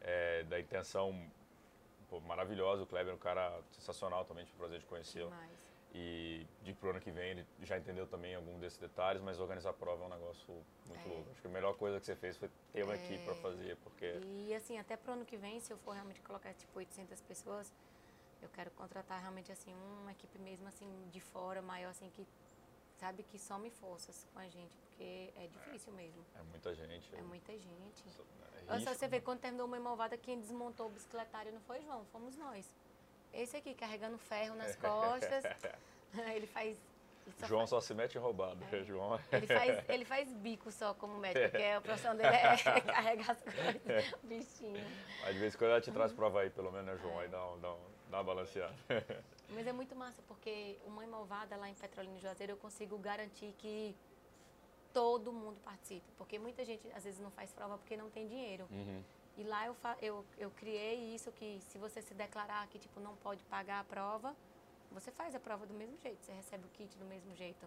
[0.00, 1.28] é, da intenção
[2.08, 5.32] pô, maravilhosa, o Kleber é um cara sensacional também, tive o prazer de conhecê-lo.
[5.92, 9.70] E de pro ano que vem ele já entendeu também algum desses detalhes, mas organizar
[9.70, 10.54] a prova é um negócio
[10.86, 11.12] muito é.
[11.12, 11.30] louco.
[11.32, 12.96] Acho que a melhor coisa que você fez foi ter uma é.
[12.96, 14.20] equipe para fazer, porque...
[14.22, 17.72] E assim, até pro ano que vem, se eu for realmente colocar tipo 800 pessoas,
[18.40, 22.26] eu quero contratar realmente assim uma equipe mesmo assim de fora, maior assim que
[23.00, 26.24] sabe que some forças com a gente, porque é difícil mesmo.
[26.38, 27.16] É muita gente.
[27.16, 28.04] É muita gente.
[28.68, 31.82] É risco, só você vê quando terminou uma malvada, quem desmontou o bicicletário não foi
[31.82, 32.66] João, fomos nós.
[33.32, 35.44] Esse aqui, carregando ferro nas costas.
[36.34, 36.76] ele faz
[37.38, 38.58] só João faz- só se mete em roubado.
[38.72, 38.82] É.
[38.82, 43.30] João Ele faz, ele faz bico só como médico, porque a profissão dele é carregar
[43.30, 44.14] as coisas.
[44.24, 44.84] Bichinho.
[45.22, 47.20] Mas de vez em quando ela te traz prova aí, pelo menos, né, João?
[47.20, 47.78] Aí dá, um- dá, um-
[48.10, 48.74] dá uma balanceada.
[49.50, 52.98] Mas é muito massa, porque o Mãe Malvada lá em Petrolina e Juazeiro eu consigo
[52.98, 53.94] garantir que
[54.92, 56.06] todo mundo participe.
[56.18, 58.66] Porque muita gente às vezes não faz prova porque não tem dinheiro.
[58.70, 59.02] Uhum.
[59.36, 63.16] E lá eu, eu, eu criei isso que se você se declarar que tipo, não
[63.16, 64.36] pode pagar a prova,
[64.90, 67.64] você faz a prova do mesmo jeito, você recebe o kit do mesmo jeito.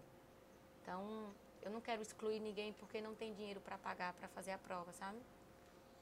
[0.82, 4.57] Então, eu não quero excluir ninguém porque não tem dinheiro para pagar para fazer a
[4.57, 5.20] prova, sabe?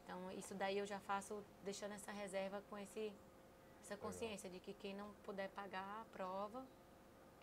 [0.04, 3.14] Então, isso daí eu já faço deixando essa reserva com esse,
[3.84, 6.66] essa consciência de que quem não puder pagar a prova,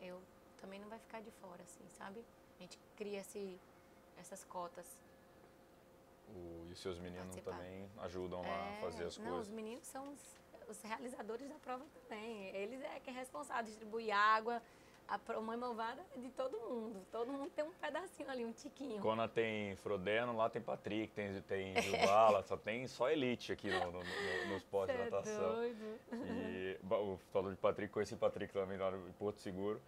[0.01, 0.21] eu
[0.61, 2.25] também não vai ficar de fora, assim, sabe?
[2.59, 3.59] A gente cria esse,
[4.19, 4.87] essas cotas.
[6.35, 9.49] O- e os seus meninos também ajudam lá a É, fazer as não, os coisas.
[9.49, 12.49] meninos são os, os realizadores da prova também.
[12.55, 14.63] Eles é quem é responsável, distribui água.
[15.09, 17.01] A mãe malvada é de todo mundo.
[17.11, 19.01] Todo mundo tem um pedacinho ali, um tiquinho.
[19.01, 23.87] Quando tem Frodeno, lá tem Patrick, tem, tem Gilbala, só tem só elite aqui no,
[23.91, 25.55] no, no, nos postos Cê de é natação.
[25.55, 25.99] doido.
[26.13, 29.81] E ba- o falou de Patrick, conheci Patrick também lá no Porto Seguro.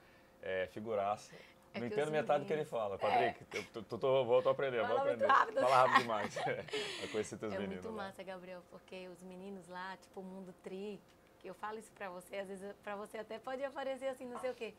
[0.43, 1.35] É, figuraça.
[1.73, 2.99] É não entendo metade do que ele fala.
[2.99, 5.27] Patrick, eu tô, tô, vou tô aprendendo, vou muito aprender.
[5.27, 5.61] rápido.
[5.61, 6.37] Fala rápido demais.
[7.03, 7.85] eu conheci teus É meninos.
[7.85, 8.05] muito lá.
[8.07, 11.01] massa, Gabriel, porque os meninos lá, tipo o Mundo Tri,
[11.39, 14.39] que eu falo isso pra você, às vezes pra você até pode aparecer assim, não
[14.39, 14.75] sei o quê.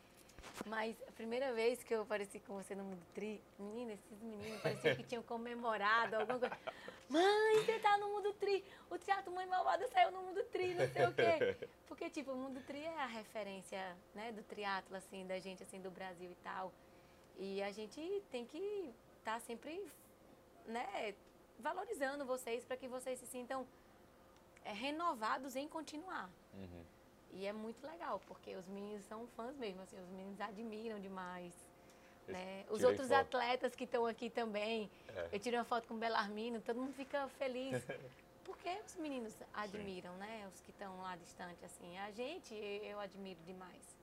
[0.68, 4.62] Mas a primeira vez que eu apareci com você no Mundo Tri, menina, esses meninos
[4.62, 6.58] pareciam que tinham comemorado alguma coisa.
[7.10, 10.88] Mãe, você tá no Mundo Tri, o Teatro Mãe Malvada saiu no Mundo Tri, não
[10.88, 11.68] sei o quê.
[11.88, 15.82] Porque, tipo, o Mundo Tri é a referência, né, do triatlo, assim, da gente, assim,
[15.82, 16.72] do Brasil e tal.
[17.38, 19.86] E a gente tem que estar sempre,
[20.66, 21.14] né,
[21.60, 23.68] valorizando vocês para que vocês se sintam
[24.64, 26.30] é, renovados em continuar.
[26.54, 26.84] Uhum.
[27.34, 31.54] E é muito legal, porque os meninos são fãs mesmo, assim, os meninos admiram demais.
[32.28, 32.66] Né?
[32.70, 33.20] Os outros foto.
[33.20, 35.30] atletas que estão aqui também, É.
[35.34, 37.72] eu tirei uma foto com o Belarmino, todo mundo fica feliz.
[38.44, 40.48] Porque os meninos admiram, né?
[40.54, 41.98] Os que estão lá distante, assim.
[42.00, 43.98] A gente, eu admiro demais.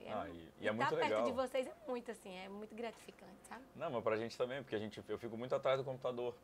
[0.00, 1.24] É, Ah, e- e é estar muito perto legal.
[1.24, 3.64] de vocês é muito, assim, é muito gratificante, sabe?
[3.74, 6.34] Não, mas pra gente também, porque a gente, eu fico muito atrás do computador.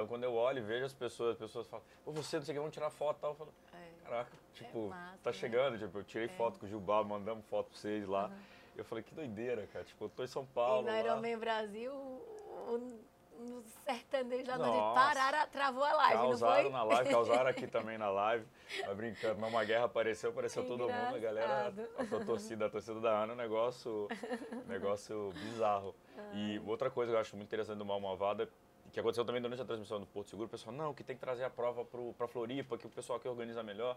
[0.00, 0.02] É.
[0.02, 2.52] Então quando eu olho e vejo as pessoas, as pessoas falam, Ô, você não sei
[2.52, 3.30] o que, vamos tirar foto e tal.
[3.32, 4.04] Eu falo, É.
[4.04, 5.36] caraca, tipo, massa, tá né?
[5.36, 6.30] chegando, tipo, eu tirei É.
[6.30, 8.30] foto com o Gilbar, mandamos foto pra vocês lá.
[8.76, 9.84] Eu falei, que doideira, cara.
[9.84, 10.88] Tipo, eu tô em São Paulo.
[10.88, 10.98] e no.
[10.98, 12.98] Ironman Brasil, o,
[13.38, 14.94] no sertanejo lá onde Nossa.
[15.00, 16.70] pararam, travou a live, não Causaram foi?
[16.72, 18.46] na live, causaram aqui também na live.
[18.84, 21.88] Tá brincando, uma guerra apareceu, apareceu todo mundo, a galera, Engraçado.
[21.98, 24.08] a, a torcida, a torcida da Ana, é um negócio,
[24.68, 25.94] negócio bizarro.
[26.34, 28.48] E outra coisa que eu acho muito interessante do Mal Malvada,
[28.90, 31.20] que aconteceu também durante a transmissão do Porto Seguro, o pessoal, não, que tem que
[31.20, 33.96] trazer a prova pro, pra Floripa, que o pessoal aqui organiza melhor.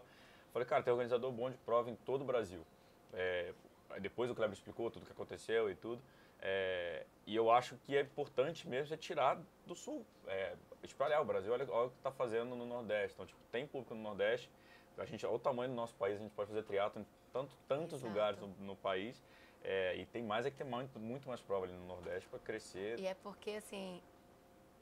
[0.52, 2.64] Falei, cara, tem organizador bom de prova em todo o Brasil.
[3.12, 3.52] É,
[4.00, 6.00] depois o Kleber explicou tudo o que aconteceu e tudo.
[6.40, 11.24] É, e eu acho que é importante mesmo é tirar do sul, é, espalhar o
[11.24, 11.52] Brasil.
[11.52, 13.14] Olha, olha o que está fazendo no Nordeste.
[13.14, 14.50] Então, tipo, tem público no Nordeste.
[14.98, 17.56] A gente, olha o tamanho do nosso país, a gente pode fazer triatlo em tanto,
[17.66, 18.08] tantos Exato.
[18.08, 19.24] lugares no, no país.
[19.64, 22.38] É, e tem mais é que tem muito, muito mais prova ali no Nordeste para
[22.38, 23.00] crescer.
[23.00, 24.02] E é porque, assim,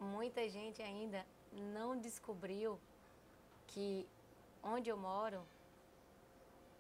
[0.03, 2.79] muita gente ainda não descobriu
[3.67, 4.07] que
[4.63, 5.47] onde eu moro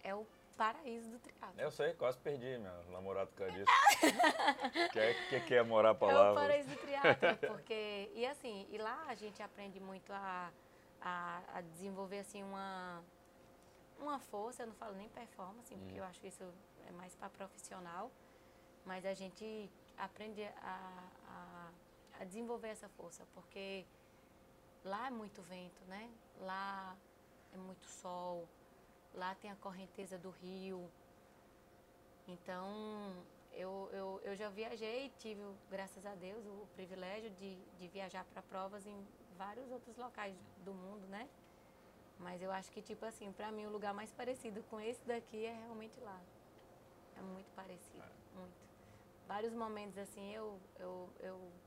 [0.02, 1.60] é o paraíso do triatlo.
[1.60, 3.70] Eu sei, quase perdi meu namorado por causa disso.
[4.92, 8.10] quer, quer, quer morar a É o paraíso do triatlo, porque...
[8.14, 10.52] E assim, e lá a gente aprende muito a,
[11.00, 13.02] a, a desenvolver, assim, uma,
[13.98, 16.44] uma força, eu não falo nem performance, porque eu acho que isso
[16.86, 18.10] é mais para profissional,
[18.84, 21.70] mas a gente aprende a, a,
[22.22, 23.84] a desenvolver essa força, porque
[24.84, 26.08] lá é muito vento, né?
[26.40, 26.96] Lá
[27.52, 28.48] é muito sol,
[29.12, 30.88] lá tem a correnteza do rio.
[32.28, 33.12] Então,
[33.52, 38.40] eu, eu, eu já viajei, tive, graças a Deus, o privilégio de, de viajar para
[38.42, 38.96] provas em
[39.36, 41.28] vários outros locais do mundo, né?
[42.20, 45.44] Mas eu acho que, tipo assim, para mim o lugar mais parecido com esse daqui
[45.44, 46.20] é realmente lá.
[47.18, 48.62] É muito parecido, muito.
[49.26, 51.61] Vários momentos assim, eu, eu, eu, eu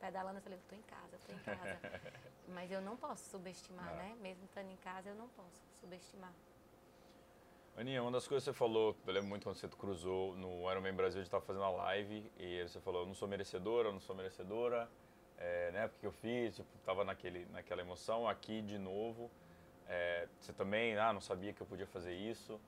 [0.00, 1.80] pedalando, eu falei, eu tô em casa, eu tô em casa.
[2.48, 3.96] Mas eu não posso subestimar, Não.
[3.96, 4.16] né?
[4.20, 6.32] Mesmo estando em casa, eu não posso subestimar.
[7.76, 10.94] Aninha, uma das coisas que você falou, eu lembro muito quando você cruzou no Ironman
[10.94, 13.92] Brasil, a gente estava fazendo a live e você falou, eu não sou merecedora, eu
[13.92, 14.88] não sou merecedora,
[15.36, 19.30] é, né, porque eu fiz, tipo, tava naquele, naquela emoção, aqui de novo,
[19.86, 22.58] é, você também, ah, não sabia que eu podia fazer isso,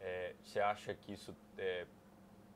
[0.00, 1.86] é, você acha que isso, é,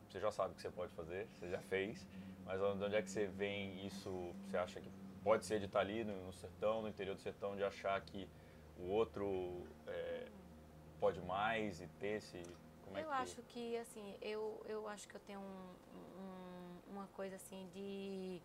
[0.09, 2.07] você já sabe que você pode fazer, você já fez,
[2.45, 4.11] mas onde onde é que você vem isso,
[4.47, 4.91] você acha que
[5.23, 8.29] pode ser de estar ali no, sertão, no interior do sertão, de achar que
[8.79, 9.67] o outro...
[9.87, 10.29] é,
[10.99, 12.43] pode mais e ter esse.
[12.85, 13.13] Como é eu que...
[13.13, 15.75] acho que, assim, eu, eu acho que eu tenho um,
[16.21, 18.41] um, uma coisa, assim, de...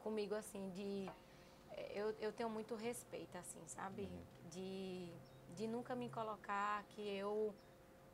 [0.00, 1.10] Comigo, assim, de...
[1.90, 4.02] Eu, eu tenho muito respeito, assim, sabe?
[4.02, 4.22] Uhum.
[4.50, 5.12] De,
[5.56, 7.54] de nunca me colocar que eu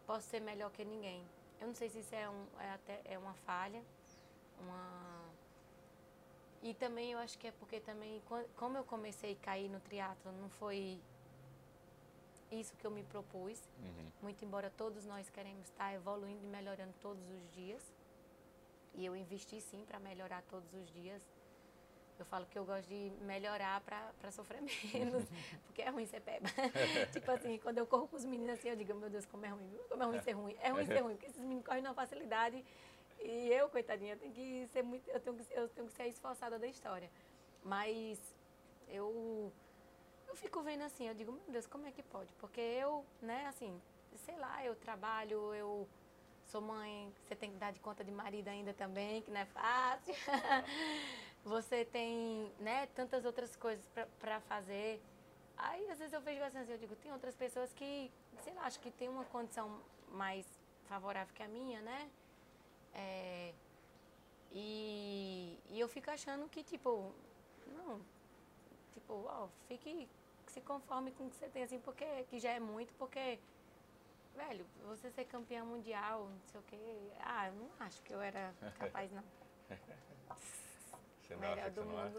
[0.07, 1.22] posso ser melhor que ninguém.
[1.61, 3.83] Eu não sei se isso é, um, é até é uma falha,
[4.61, 5.31] uma...
[6.63, 8.23] E também eu acho que é porque também,
[8.57, 11.01] como eu comecei a cair no triatlo, não foi
[12.51, 13.59] isso que eu me propus.
[13.79, 14.11] Uhum.
[14.23, 17.83] Muito embora todos nós queremos estar evoluindo e melhorando todos os dias.
[18.95, 21.23] E eu investi sim para melhorar todos os dias.
[22.21, 25.25] Eu falo que eu gosto de melhorar para sofrer menos,
[25.66, 26.49] porque é ruim ser peba.
[27.12, 29.49] tipo assim, quando eu corro com os meninos assim, eu digo, meu Deus, como é
[29.49, 30.57] ruim, como é ruim ser ruim.
[30.61, 32.64] É ruim ser ruim, porque esses meninos correm na facilidade
[33.18, 36.59] e eu, coitadinha, tenho que ser muito, eu tenho que, eu tenho que ser esforçada
[36.59, 37.11] da história.
[37.62, 38.18] Mas
[38.89, 39.53] eu
[40.29, 42.33] eu fico vendo assim, eu digo, meu Deus, como é que pode?
[42.35, 43.81] Porque eu, né, assim,
[44.16, 45.89] sei lá, eu trabalho, eu
[46.47, 49.47] sou mãe, você tem que dar de conta de marido ainda também, que não é
[49.47, 50.14] fácil.
[51.45, 53.84] você tem, né, tantas outras coisas
[54.18, 55.01] para fazer.
[55.57, 58.11] Aí, às vezes, eu vejo assim, eu digo, tem outras pessoas que,
[58.43, 60.47] sei lá, acho que tem uma condição mais
[60.84, 62.11] favorável que a minha, né?
[62.95, 63.55] É,
[64.53, 67.12] e, e eu fico achando que, tipo,
[67.68, 68.01] não,
[68.93, 70.09] tipo, ó, fique
[70.47, 73.38] se conforme com o que você tem, assim, porque que já é muito, porque,
[74.34, 77.12] velho, você ser campeão mundial, não sei o quê.
[77.20, 79.22] Ah, eu não acho que eu era capaz, não.
[81.31, 82.11] Você não Melhor acha que do você não é?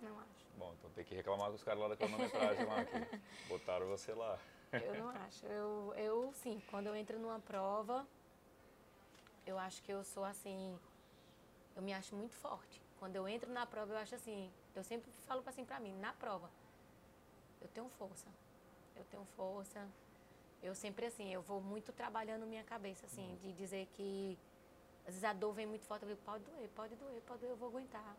[0.00, 0.10] não.
[0.10, 0.46] Não acho.
[0.58, 4.12] Bom, então tem que reclamar com os caras lá da cronometragem lá, que botaram você
[4.12, 4.36] lá.
[4.72, 5.46] Eu não acho.
[5.46, 8.04] Eu, eu, sim, quando eu entro numa prova,
[9.46, 10.76] eu acho que eu sou assim,
[11.76, 12.82] eu me acho muito forte.
[12.98, 16.12] Quando eu entro na prova, eu acho assim, eu sempre falo assim para mim, na
[16.14, 16.50] prova,
[17.60, 18.26] eu tenho força.
[18.96, 19.86] Eu tenho força.
[20.60, 24.36] Eu sempre assim, eu vou muito trabalhando minha cabeça, assim, de dizer que
[25.06, 27.50] às vezes a dor vem muito forte, eu digo, pode doer, pode doer, pode doer,
[27.50, 28.16] eu vou aguentar.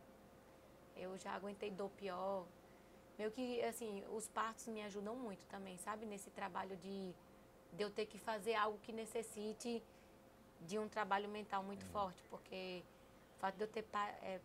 [0.95, 2.45] Eu já aguentei dor pior.
[3.17, 6.05] Meio que, assim, os partos me ajudam muito também, sabe?
[6.05, 7.13] Nesse trabalho de,
[7.71, 9.81] de eu ter que fazer algo que necessite
[10.61, 12.83] de um trabalho mental muito forte, porque
[13.37, 13.85] o fato de eu ter
[14.21, 14.39] é,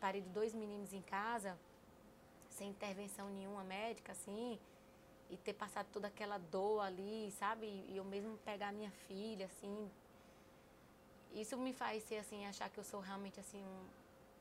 [0.00, 1.58] parido dois meninos em casa,
[2.50, 4.58] sem intervenção nenhuma médica, assim,
[5.30, 7.66] e ter passado toda aquela dor ali, sabe?
[7.66, 9.90] E eu mesmo pegar minha filha, assim.
[11.32, 13.86] Isso me faz ser, assim, achar que eu sou realmente, assim, um,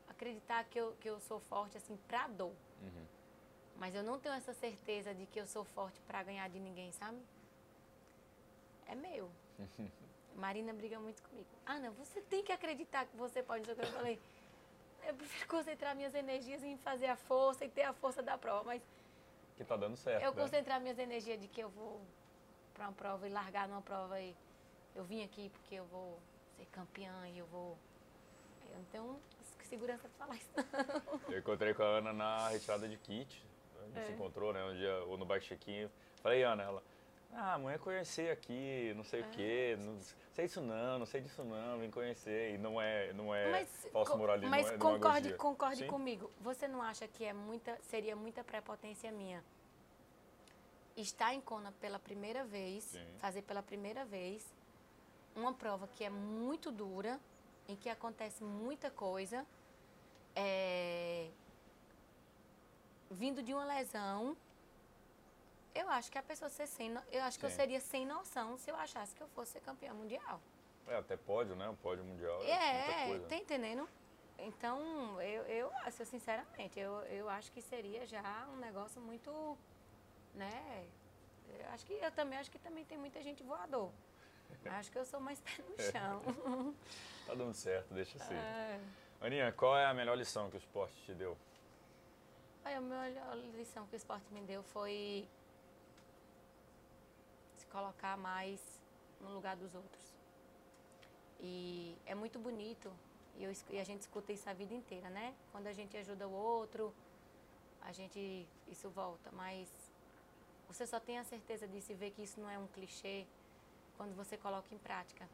[0.09, 2.53] acreditar que eu, que eu sou forte, assim, pra dor.
[2.81, 3.05] Uhum.
[3.77, 6.91] Mas eu não tenho essa certeza de que eu sou forte para ganhar de ninguém,
[6.91, 7.17] sabe?
[8.87, 9.29] É meu.
[10.35, 11.47] Marina briga muito comigo.
[11.65, 13.67] Não, você tem que acreditar que você pode.
[13.69, 14.19] Eu falei,
[15.07, 18.63] eu prefiro concentrar minhas energias em fazer a força e ter a força da prova,
[18.63, 18.81] mas
[19.55, 20.41] Que tá dando certo, eu né?
[20.41, 21.99] concentrar minhas energias de que eu vou
[22.73, 24.35] para uma prova e largar numa prova e
[24.95, 26.19] eu vim aqui porque eu vou
[26.57, 27.77] ser campeã e eu vou.
[28.69, 29.19] Eu não tenho
[29.63, 30.49] segurança para falar isso.
[31.27, 31.33] não.
[31.33, 33.45] Eu encontrei com a Ana na retirada de kit.
[33.81, 34.03] A gente É.
[34.05, 34.63] se encontrou, né?
[34.63, 35.89] Um dia, ou no bike check-in.
[36.21, 36.83] Falei, Ana, ela...
[37.33, 39.99] Ah, amanhã conhecer aqui, não sei o quê, não
[40.31, 42.53] sei isso não, não sei disso não, vim conhecer.
[42.55, 45.87] E não é, não é falso co- moralismo, mas não é concorde, concorde Sim?
[45.87, 46.31] comigo.
[46.39, 49.43] Você não acha que é muita, seria muita prepotência minha
[50.95, 53.05] estar em Kona pela primeira vez, Sim.
[53.17, 54.45] fazer pela primeira vez
[55.37, 57.19] uma prova que é muito dura,
[57.67, 59.45] em que acontece muita coisa,
[60.35, 61.29] é,
[63.09, 64.35] vindo de uma lesão,
[65.75, 67.55] eu acho que a pessoa ser sem, no- eu acho que eu Sim.
[67.55, 70.41] seria sem noção se eu achasse que eu fosse ser campeã mundial.
[70.87, 71.69] É, até pódio, né?
[71.69, 73.27] O pódio mundial é, muita É, coisa.
[73.27, 73.87] tá entendendo?
[74.39, 79.57] Então, eu, eu acho, sinceramente, eu, eu acho que seria já um negócio muito,
[80.33, 80.87] né?
[81.59, 83.91] Eu acho que eu também acho que também tem muita gente voador.
[84.65, 86.75] Acho que eu sou mais pé no chão.
[87.25, 88.33] Tá dando certo, deixa assim.
[88.33, 88.79] É.
[89.19, 91.37] Aninha, qual é a melhor lição que o esporte te deu?
[92.63, 95.27] Olha, a melhor lição que o esporte me deu foi
[97.55, 98.61] se colocar mais
[99.21, 100.13] no lugar dos outros.
[101.39, 102.91] E é muito bonito,
[103.37, 105.33] e, eu e a gente escuta isso a vida inteira, né?
[105.51, 106.93] Quando a gente ajuda o outro,
[107.81, 109.69] a gente, isso volta, mas
[110.67, 113.25] você só tem a certeza disso e ver que isso não é um clichê
[113.97, 115.27] quando você coloca em prática.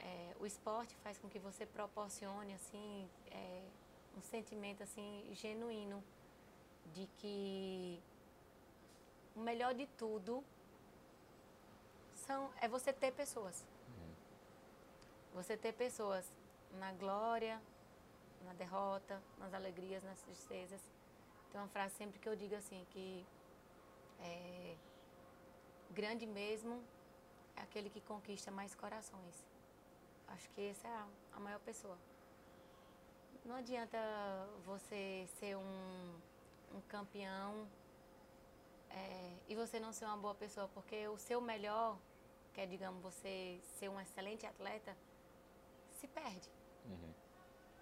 [0.00, 3.62] É, o esporte faz com que você proporcione, assim, é,
[4.16, 6.02] um sentimento, assim, genuíno
[6.92, 8.02] de que
[9.34, 10.44] o melhor de tudo
[12.14, 13.64] são, é você ter pessoas.
[15.32, 16.24] Você ter pessoas
[16.72, 17.60] na glória,
[18.44, 20.80] na derrota, nas alegrias, nas tristezas.
[21.50, 23.26] Tem uma frase sempre que eu digo assim, que
[24.20, 24.76] é
[25.90, 26.82] grande mesmo
[27.56, 29.44] é aquele que conquista mais corações.
[30.28, 31.98] Acho que essa é a, maior pessoa.
[33.44, 33.98] Não adianta
[34.64, 36.20] você ser um,
[36.74, 37.68] um campeão
[38.90, 41.98] é, e você não ser uma boa pessoa, porque o seu melhor,
[42.54, 44.96] que é, digamos, você ser um excelente atleta,
[45.92, 46.48] se perde.
[46.86, 47.14] Uhum.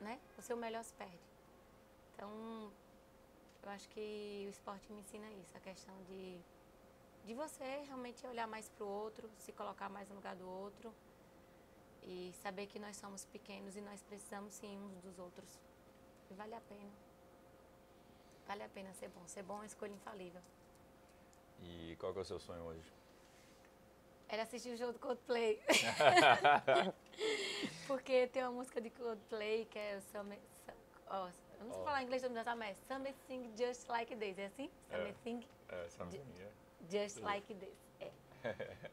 [0.00, 0.20] Né?
[0.36, 1.20] O seu melhor se perde.
[2.14, 2.72] Então,
[3.62, 6.40] eu acho que o esporte me ensina isso, a questão de,
[7.24, 10.92] de você realmente olhar mais para o outro, se colocar mais no lugar do outro
[12.02, 15.60] e saber que nós somos pequenos e nós precisamos sim uns dos outros.
[16.30, 16.90] E vale a pena.
[18.46, 19.26] Vale a pena ser bom.
[19.26, 20.42] Ser bom é uma escolha infalível.
[21.60, 22.92] E qual é o seu sonho hoje?
[24.28, 25.62] Era assistir o show do Coldplay.
[27.86, 30.38] Porque tem uma música de Coldplay que é o Summer...
[31.08, 31.84] Oh, eu não sei oh.
[31.84, 32.22] falar inglês,
[32.56, 34.70] mas Something Just Like This, é assim?
[34.90, 35.46] Something...
[35.68, 36.61] É, é something, yeah.
[36.92, 38.10] Just Like This, é.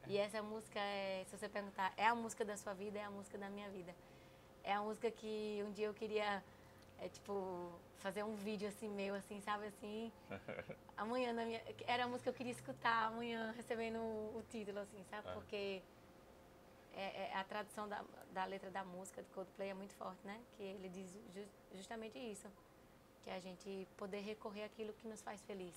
[0.07, 3.11] e essa música, é, se você perguntar, é a música da sua vida, é a
[3.11, 3.93] música da minha vida.
[4.63, 6.41] É a música que um dia eu queria,
[6.99, 10.11] é, tipo, fazer um vídeo assim meu, assim, sabe assim?
[10.95, 11.61] Amanhã na minha.
[11.85, 15.27] Era a música que eu queria escutar amanhã, recebendo o título, assim, sabe?
[15.27, 15.33] É.
[15.33, 15.81] Porque
[16.93, 20.39] é, é, a tradução da, da letra da música do Coldplay é muito forte, né?
[20.55, 21.19] Que ele diz
[21.73, 22.47] justamente isso.
[23.23, 25.75] Que é a gente poder recorrer àquilo que nos faz feliz.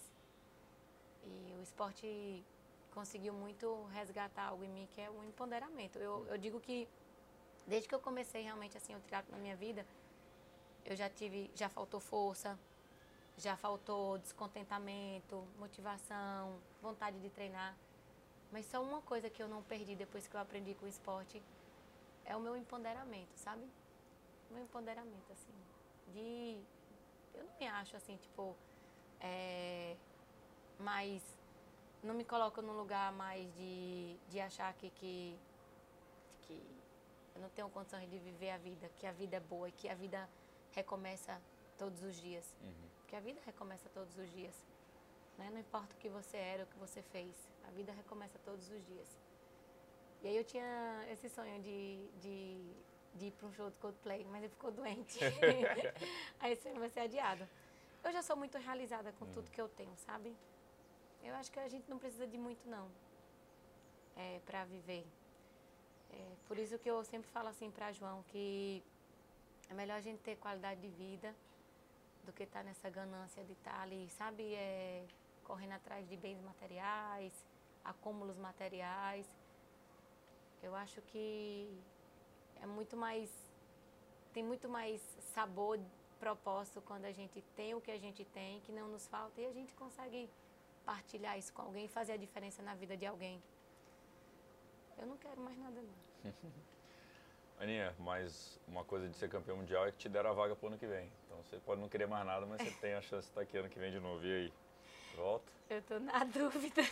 [1.24, 2.44] E o esporte
[2.92, 5.98] conseguiu muito resgatar algo em mim que é o empoderamento.
[5.98, 6.88] Eu, eu digo que
[7.66, 9.86] desde que eu comecei realmente assim o triatlo na minha vida,
[10.84, 12.58] eu já tive, já faltou força,
[13.38, 17.76] já faltou descontentamento, motivação, vontade de treinar.
[18.50, 21.42] Mas só uma coisa que eu não perdi depois que eu aprendi com o esporte
[22.24, 23.64] é o meu empoderamento, sabe?
[24.50, 25.52] O meu empoderamento, assim.
[26.12, 26.60] De.
[27.34, 28.54] Eu não me acho assim, tipo.
[29.20, 29.96] É,
[30.78, 31.22] mais.
[32.02, 35.38] Não me coloco num lugar mais de, de achar que, que,
[36.42, 36.60] que
[37.34, 39.88] eu não tenho condições de viver a vida, que a vida é boa e que
[39.88, 40.28] a vida
[40.72, 41.40] recomeça
[41.78, 42.56] todos os dias.
[42.60, 42.88] Uhum.
[42.98, 44.54] Porque a vida recomeça todos os dias.
[45.38, 45.48] Né?
[45.50, 47.34] Não importa o que você era, o que você fez.
[47.66, 49.08] A vida recomeça todos os dias.
[50.22, 52.74] E aí eu tinha esse sonho de, de,
[53.14, 55.18] de ir para um show do Coldplay, mas ele ficou doente.
[56.38, 57.48] aí esse sonho vai ser adiado.
[58.04, 59.32] Eu já sou muito realizada com hum.
[59.32, 60.34] tudo que eu tenho, sabe?
[61.22, 62.90] Eu acho que a gente não precisa de muito, não,
[64.16, 65.06] é, para viver.
[66.10, 68.82] É, por isso que eu sempre falo assim para João, que
[69.70, 71.34] é melhor a gente ter qualidade de vida
[72.24, 74.54] do que estar tá nessa ganância de estar tá ali, sabe?
[74.54, 75.04] É,
[75.44, 77.32] correndo atrás de bens materiais,
[77.84, 79.26] acúmulos materiais.
[80.62, 81.68] Eu acho que
[82.60, 83.30] é muito mais.
[84.32, 85.00] tem muito mais
[85.34, 85.78] sabor,
[86.18, 89.46] propósito quando a gente tem o que a gente tem, que não nos falta, e
[89.46, 90.30] a gente consegue
[90.84, 93.42] partilhar isso com alguém e fazer a diferença na vida de alguém.
[94.98, 96.32] Eu não quero mais nada, não.
[97.58, 100.64] Aninha, mas uma coisa de ser campeão mundial é que te deram a vaga para
[100.64, 101.10] o ano que vem.
[101.26, 103.56] Então você pode não querer mais nada, mas você tem a chance de estar aqui
[103.56, 104.24] ano que vem de novo.
[104.24, 104.52] E aí?
[105.16, 105.52] Volta?
[105.70, 106.82] Eu tô na dúvida.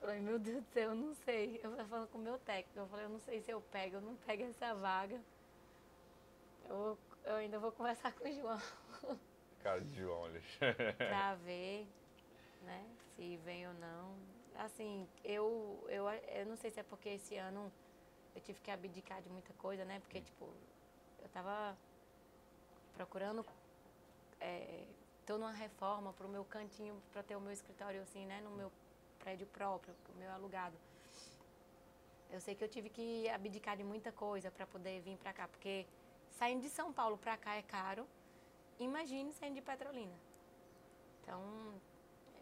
[0.00, 1.60] falei, meu Deus do céu, eu não sei.
[1.62, 4.00] Eu falando com o meu técnico, eu falei, eu não sei se eu pego, eu
[4.00, 5.20] não pego essa vaga.
[6.68, 8.60] Eu, eu ainda vou conversar com o João.
[9.68, 10.42] Cara de olha.
[10.96, 11.86] pra ver,
[12.62, 14.16] né, se vem ou não.
[14.56, 17.70] Assim, eu, eu, eu não sei se é porque esse ano
[18.34, 20.00] eu tive que abdicar de muita coisa, né?
[20.00, 20.48] Porque, tipo,
[21.22, 21.76] eu tava
[22.94, 23.44] procurando
[24.40, 24.84] é,
[25.26, 28.50] tô numa reforma para o meu cantinho, para ter o meu escritório assim, né, no
[28.50, 28.72] meu
[29.18, 30.78] prédio próprio, o meu alugado.
[32.30, 35.46] Eu sei que eu tive que abdicar de muita coisa para poder vir para cá,
[35.46, 35.86] porque
[36.38, 38.06] saindo de São Paulo para cá é caro.
[38.78, 40.14] Imagine saindo de Petrolina.
[41.22, 41.42] Então,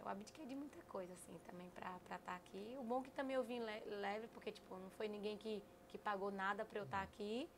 [0.01, 2.77] eu abdiquei de muita coisa assim também para estar tá aqui.
[2.79, 5.99] O bom é que também eu vim leve, porque tipo, não foi ninguém que que
[5.99, 7.49] pagou nada para eu estar tá aqui.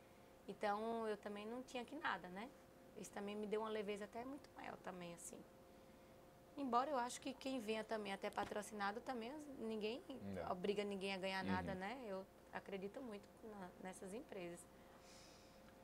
[0.47, 2.49] Então, eu também não tinha que nada, né?
[2.99, 5.39] Isso também me deu uma leveza até muito maior também, assim.
[6.57, 10.51] Embora eu acho que quem venha também até patrocinado também, ninguém não.
[10.51, 11.53] obriga ninguém a ganhar uhum.
[11.53, 12.01] nada, né?
[12.07, 14.59] Eu acredito muito na, nessas empresas.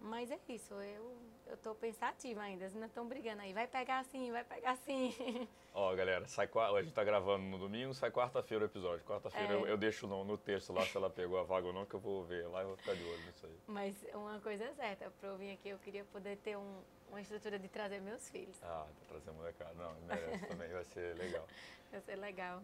[0.01, 1.17] Mas é isso, eu,
[1.47, 3.53] eu tô pensativa ainda, eles ainda estão brigando aí.
[3.53, 5.15] Vai pegar assim, vai pegar assim.
[5.73, 9.05] Ó, galera, sai, a gente tá gravando no domingo, sai quarta-feira o episódio.
[9.05, 9.57] Quarta-feira é.
[9.57, 11.95] eu, eu, deixo no, no texto lá se ela pegou a vaga ou não, que
[11.95, 13.59] eu vou ver lá e vou ficar de olho nisso aí.
[13.67, 17.21] Mas uma coisa é certa, pra eu vir aqui, eu queria poder ter um, uma
[17.21, 18.57] estrutura de trazer meus filhos.
[18.63, 19.75] Ah, tá trazendo molecada.
[19.75, 21.47] Não, merece também, vai ser legal.
[21.91, 22.61] Vai ser legal.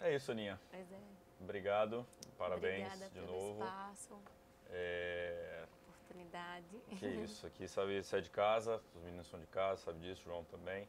[0.00, 0.60] É isso, Aninha.
[0.70, 0.98] Pois é.
[1.40, 2.06] Obrigado,
[2.38, 3.64] parabéns Obrigada de pelo novo.
[3.64, 4.22] espaço.
[4.68, 5.66] É
[6.10, 6.66] oportunidade.
[6.98, 10.22] Que isso, aqui sabe, você é de casa, os meninos são de casa, sabe disso,
[10.24, 10.88] João também.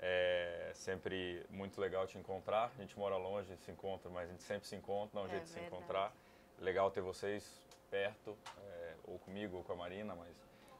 [0.00, 2.72] É sempre muito legal te encontrar.
[2.76, 5.30] A gente mora longe, se encontra, mas a gente sempre se encontra, dá um É
[5.30, 5.76] jeito de se verdade.
[5.76, 6.12] encontrar.
[6.58, 10.36] Legal ter vocês perto, é, ou comigo, ou com a Marina, mas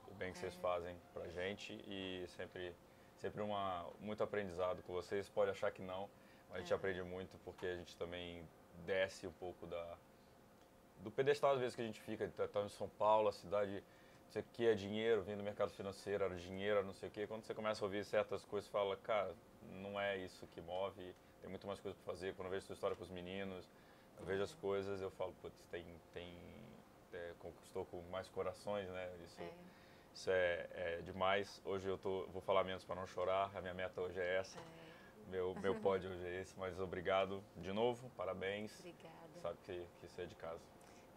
[0.08, 0.40] o bem que É.
[0.42, 2.74] vocês fazem pra gente e sempre,
[3.16, 5.28] sempre uma, muito aprendizado com vocês.
[5.28, 6.10] Pode achar que não,
[6.48, 6.76] mas a gente É.
[6.76, 8.46] aprende muito porque a gente também
[8.84, 9.96] desce um pouco da,
[11.04, 13.84] do pedestal às vezes que a gente fica, tá, tá em São Paulo, a cidade,
[14.28, 17.26] isso aqui é dinheiro, vindo do mercado financeiro, era dinheiro, não sei o quê.
[17.26, 19.32] Quando você começa a ouvir certas coisas, fala, cara,
[19.82, 22.34] não é isso que move, tem muito mais coisa para fazer.
[22.34, 23.68] Quando eu vejo sua história com os meninos,
[24.18, 25.84] eu vejo as coisas, eu falo, putz, tem,
[26.14, 26.32] tem,
[27.12, 29.10] é, conquistou com mais corações, né?
[29.24, 29.50] Isso É,
[30.14, 31.60] isso é, é demais.
[31.64, 34.58] Hoje eu tô, vou falar menos para não chorar, a minha meta hoje é essa.
[34.58, 38.78] é, Meu, meu pódio hoje é esse, mas obrigado de novo, parabéns.
[38.80, 39.14] obrigada.
[39.42, 40.73] Sabe que, que isso é de casa.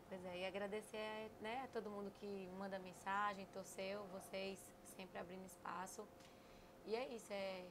[0.09, 4.57] Pois é, e agradecer né, a todo mundo que manda mensagem, torceu, vocês
[4.95, 6.07] sempre abrindo espaço.
[6.85, 7.65] E é isso, é,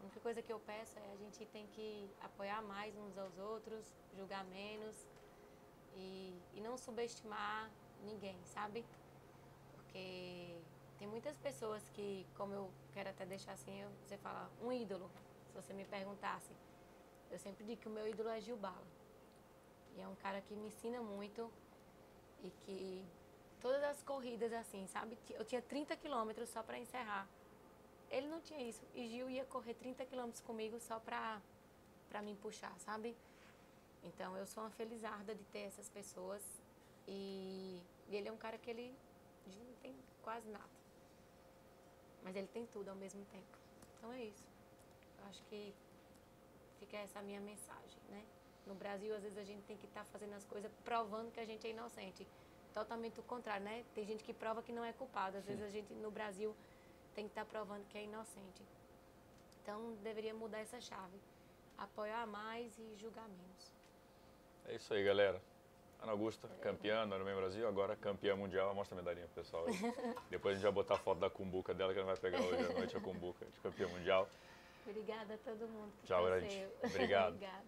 [0.00, 3.36] a única coisa que eu peço é a gente tem que apoiar mais uns aos
[3.36, 3.84] outros,
[4.16, 4.96] julgar menos
[5.94, 7.70] e, e não subestimar
[8.02, 8.82] ninguém, sabe?
[9.74, 10.56] Porque
[10.98, 15.10] tem muitas pessoas que, como eu quero até deixar assim, eu- você fala, um ídolo,
[15.48, 16.50] se você me perguntasse,
[17.30, 18.86] eu sempre digo que o meu ídolo é Gil Bala.
[19.96, 21.50] E é um cara que me ensina muito
[22.44, 23.04] e que
[23.60, 25.18] todas as corridas assim, sabe?
[25.30, 27.26] Eu tinha 30 quilômetros só para encerrar.
[28.10, 28.82] Ele não tinha isso.
[28.94, 31.40] E Gil ia correr 30 quilômetros comigo só pra,
[32.08, 33.16] pra me puxar, sabe?
[34.02, 36.42] Então eu sou uma felizarda de ter essas pessoas.
[37.08, 38.94] E, e ele é um cara que ele
[39.46, 40.74] Gil não tem quase nada.
[42.22, 43.58] Mas ele tem tudo ao mesmo tempo.
[43.96, 44.44] Então é isso.
[45.18, 45.74] Eu acho que
[46.78, 48.24] fica essa minha mensagem, né?
[48.66, 51.44] No Brasil, às vezes, a gente tem que estar fazendo as coisas provando que a
[51.44, 52.26] gente é inocente.
[52.72, 53.84] Totalmente o contrário, né?
[53.94, 55.36] Tem gente que prova que não é culpado.
[55.36, 56.54] Às vezes, a gente, no Brasil,
[57.14, 58.62] tem que estar provando que é inocente.
[59.62, 61.18] Então, deveria mudar essa chave.
[61.76, 63.72] Apoiar mais e julgar menos.
[64.66, 65.40] É isso aí, galera.
[66.04, 68.74] Ana Augusta, campeã no Ironman Brasil, agora campeã mundial.
[68.74, 69.74] Mostra a medalhinha pro pessoal aí.
[70.28, 72.62] Depois a gente vai botar a foto da cumbuca dela, que ela vai pegar hoje
[72.62, 74.28] à noite a cumbuca de campeã mundial.
[74.86, 76.22] Obrigada a todo mundo que Tchau.
[76.26, 76.70] Obrigado.
[76.84, 77.64] Obrigada.